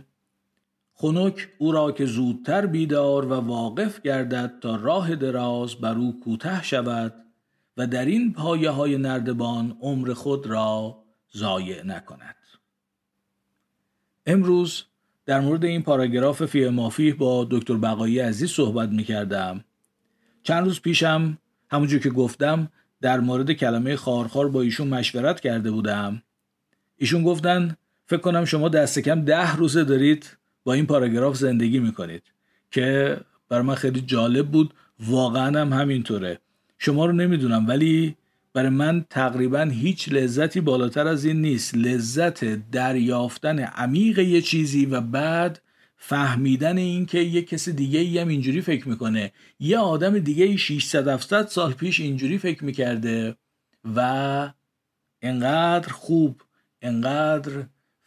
خنک 0.98 1.48
او 1.58 1.72
را 1.72 1.92
که 1.92 2.06
زودتر 2.06 2.66
بیدار 2.66 3.26
و 3.26 3.34
واقف 3.34 4.02
گردد 4.02 4.58
تا 4.60 4.76
راه 4.76 5.16
دراز 5.16 5.74
بر 5.74 5.94
او 5.94 6.20
کوته 6.20 6.62
شود 6.62 7.14
و 7.76 7.86
در 7.86 8.04
این 8.04 8.32
پایه 8.32 8.70
های 8.70 8.98
نردبان 8.98 9.76
عمر 9.80 10.12
خود 10.12 10.46
را 10.46 11.02
ضایع 11.36 11.82
نکند 11.82 12.36
امروز 14.26 14.84
در 15.26 15.40
مورد 15.40 15.64
این 15.64 15.82
پاراگراف 15.82 16.44
فی 16.44 16.68
مافیه 16.68 17.14
با 17.14 17.46
دکتر 17.50 17.74
بقایی 17.74 18.18
عزیز 18.18 18.50
صحبت 18.50 18.88
می 18.88 19.04
کردم. 19.04 19.64
چند 20.42 20.64
روز 20.64 20.80
پیشم 20.80 21.38
همونجور 21.70 22.00
که 22.00 22.10
گفتم 22.10 22.68
در 23.00 23.20
مورد 23.20 23.52
کلمه 23.52 23.96
خارخار 23.96 24.48
با 24.48 24.62
ایشون 24.62 24.88
مشورت 24.88 25.40
کرده 25.40 25.70
بودم. 25.70 26.22
ایشون 26.96 27.22
گفتن 27.22 27.76
فکر 28.06 28.20
کنم 28.20 28.44
شما 28.44 28.68
دست 28.68 28.98
کم 28.98 29.24
ده 29.24 29.56
روزه 29.56 29.84
دارید 29.84 30.36
با 30.66 30.72
این 30.72 30.86
پاراگراف 30.86 31.36
زندگی 31.36 31.78
می‌کنید 31.78 32.22
که 32.70 33.16
بر 33.48 33.62
من 33.62 33.74
خیلی 33.74 34.00
جالب 34.00 34.48
بود. 34.48 34.74
واقعا 35.06 35.60
هم 35.60 35.72
همینطوره. 35.72 36.38
شما 36.78 37.06
رو 37.06 37.12
نمی‌دونم 37.12 37.68
ولی 37.68 38.16
برای 38.52 38.68
من 38.68 39.04
تقریبا 39.10 39.62
هیچ 39.62 40.08
لذتی 40.12 40.60
بالاتر 40.60 41.06
از 41.06 41.24
این 41.24 41.40
نیست. 41.40 41.74
لذت 41.74 42.70
دریافتن 42.70 43.58
عمیق 43.58 44.18
یه 44.18 44.42
چیزی 44.42 44.86
و 44.86 45.00
بعد 45.00 45.62
فهمیدن 45.96 46.78
اینکه 46.78 47.18
یه 47.18 47.42
کسی 47.42 47.72
دیگه 47.72 48.00
ای 48.00 48.18
هم 48.18 48.28
اینجوری 48.28 48.60
فکر 48.60 48.88
می‌کنه. 48.88 49.32
یه 49.60 49.78
آدم 49.78 50.18
دیگه 50.18 50.44
ای 50.44 50.58
600 50.58 51.08
700 51.08 51.46
سال 51.46 51.72
پیش 51.72 52.00
اینجوری 52.00 52.38
فکر 52.38 52.64
می‌کرده 52.64 53.36
و 53.96 54.50
انقدر 55.22 55.88
خوب 55.92 56.42
انقدر 56.82 57.52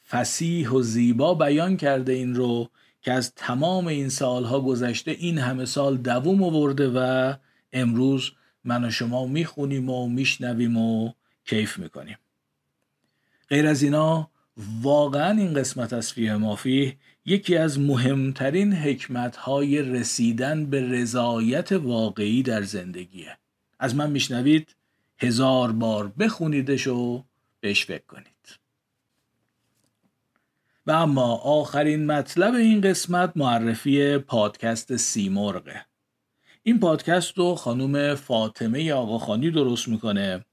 فسیح 0.10 0.70
و 0.70 0.82
زیبا 0.82 1.34
بیان 1.34 1.78
کرده 1.78 2.14
این 2.14 2.36
رو 2.36 2.70
که 3.02 3.14
از 3.14 3.34
تمام 3.36 3.88
این 3.88 4.10
سالها 4.10 4.62
گذشته 4.62 5.12
این 5.12 5.38
همه 5.38 5.66
سال 5.66 5.98
دووم 5.98 6.44
آورده 6.44 6.90
و 6.90 7.34
امروز 7.74 8.32
من 8.64 8.86
و 8.86 8.92
شما 8.92 9.26
می‌خونیم 9.26 9.90
و 9.90 10.08
میشنویم 10.08 10.78
و 10.78 11.12
کیف 11.46 11.78
می‌کنیم. 11.78 12.18
غیر 13.50 13.68
از 13.68 13.84
اینا 13.84 14.30
واقعا 14.82 15.38
این 15.38 15.54
قسمت 15.54 15.94
از 15.94 16.14
فیه 16.14 16.36
مافی 16.36 16.98
یکی 17.26 17.58
از 17.58 17.80
مهمترین 17.80 18.74
حکمتهای 18.74 19.82
رسیدن 19.82 20.66
به 20.66 20.90
رضایت 20.90 21.72
واقعی 21.72 22.44
در 22.44 22.62
زندگیه. 22.62 23.38
از 23.80 23.96
من 23.96 24.12
میشنوید 24.12 24.76
هزار 25.18 25.72
بار 25.72 26.08
بخونیدش 26.20 26.88
و 26.88 27.24
بهش 27.60 27.86
فکر 27.86 28.06
کنید. 28.08 28.39
و 30.90 30.92
اما 30.92 31.36
آخرین 31.36 32.06
مطلب 32.06 32.54
این 32.54 32.82
قسمت 32.82 33.32
معرفی 33.36 34.18
پادکست 34.18 34.96
سیمرغه. 34.96 35.86
این 36.64 36.80
پادکست 36.80 37.38
رو 37.38 37.56
خانوم 37.56 38.16
فاطمه 38.16 38.94
آقاخانی 38.94 39.52
درست 39.52 39.88
می‌کنه. 39.88 40.46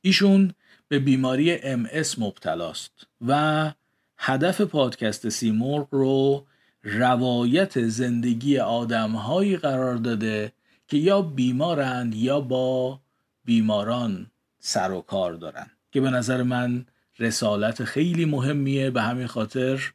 ایشون 0.00 0.54
به 0.88 0.98
بیماری 0.98 1.52
ام 1.52 1.88
اس 1.92 2.18
مبتلاست 2.18 3.06
و 3.26 3.72
هدف 4.18 4.60
پادکست 4.60 5.28
سیمرغ 5.28 5.88
رو 5.90 6.46
روایت 6.82 7.82
زندگی 7.88 8.58
آدمهایی 8.58 9.56
قرار 9.56 9.96
داده 9.96 10.52
که 10.88 10.96
یا 10.96 11.22
بیمارند 11.22 12.14
یا 12.14 12.40
با 12.40 13.00
بیماران 13.44 14.30
سر 14.58 14.90
و 14.90 15.00
کار 15.00 15.32
دارن. 15.32 15.66
که 15.92 16.00
به 16.00 16.10
نظر 16.10 16.42
من 16.42 16.86
رسالت 17.18 17.84
خیلی 17.84 18.24
مهمیه. 18.24 18.90
به 18.90 19.02
همین 19.02 19.26
خاطر 19.26 19.92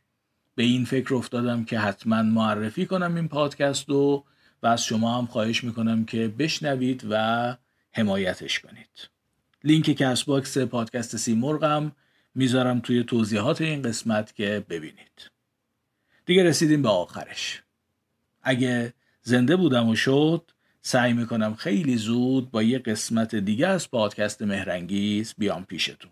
به 0.55 0.63
این 0.63 0.85
فکر 0.85 1.15
افتادم 1.15 1.65
که 1.65 1.79
حتما 1.79 2.23
معرفی 2.23 2.85
کنم 2.85 3.15
این 3.15 3.27
پادکست 3.27 3.89
رو 3.89 4.25
و 4.63 4.67
از 4.67 4.85
شما 4.85 5.17
هم 5.17 5.25
خواهش 5.25 5.63
می‌کنم 5.63 6.05
که 6.05 6.27
بشنوید 6.27 7.07
و 7.09 7.57
حمایتش 7.91 8.59
کنید. 8.59 9.09
لینک 9.63 9.85
Castbox 9.85 10.57
پادکست 10.57 11.17
سیمرغم 11.17 11.91
می‌ذارم 12.35 12.79
توی 12.79 13.03
توضیحات 13.03 13.61
این 13.61 13.81
قسمت 13.81 14.35
که 14.35 14.65
ببینید. 14.69 15.31
دیگه 16.25 16.43
رسیدیم 16.43 16.81
به 16.81 16.89
آخرش. 16.89 17.63
اگه 18.41 18.93
زنده 19.21 19.55
بودم 19.55 19.89
و 19.89 19.95
شد 19.95 20.51
سعی 20.81 21.13
می‌کنم 21.13 21.55
خیلی 21.55 21.97
زود 21.97 22.51
با 22.51 22.63
یه 22.63 22.79
قسمت 22.79 23.35
دیگه 23.35 23.67
از 23.67 23.91
پادکست 23.91 24.41
مهرنگیز 24.41 25.33
بیام 25.37 25.65
پیشتون. 25.65 26.11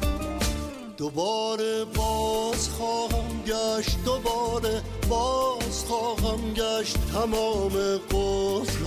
دوباره 1.01 1.85
باز 1.85 2.69
خواهم 2.69 3.43
گشت 3.47 3.97
دوباره 4.05 4.81
باز 5.09 5.85
خواهم 5.87 6.53
گشت. 6.53 6.97
تمام 7.13 7.71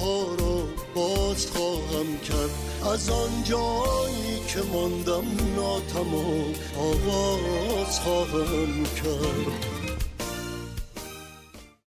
ها 0.00 0.22
را 0.38 0.62
باز 0.94 1.46
خواهم 1.46 2.18
کرد. 2.28 2.50
از 2.92 3.10
آن 3.10 3.42
جایی 3.44 4.40
که 4.48 4.60
ماندم 4.72 5.24
ناتمام 5.56 6.54
آواز 6.78 8.00
خواهم 8.00 8.84
کرد. 8.84 9.73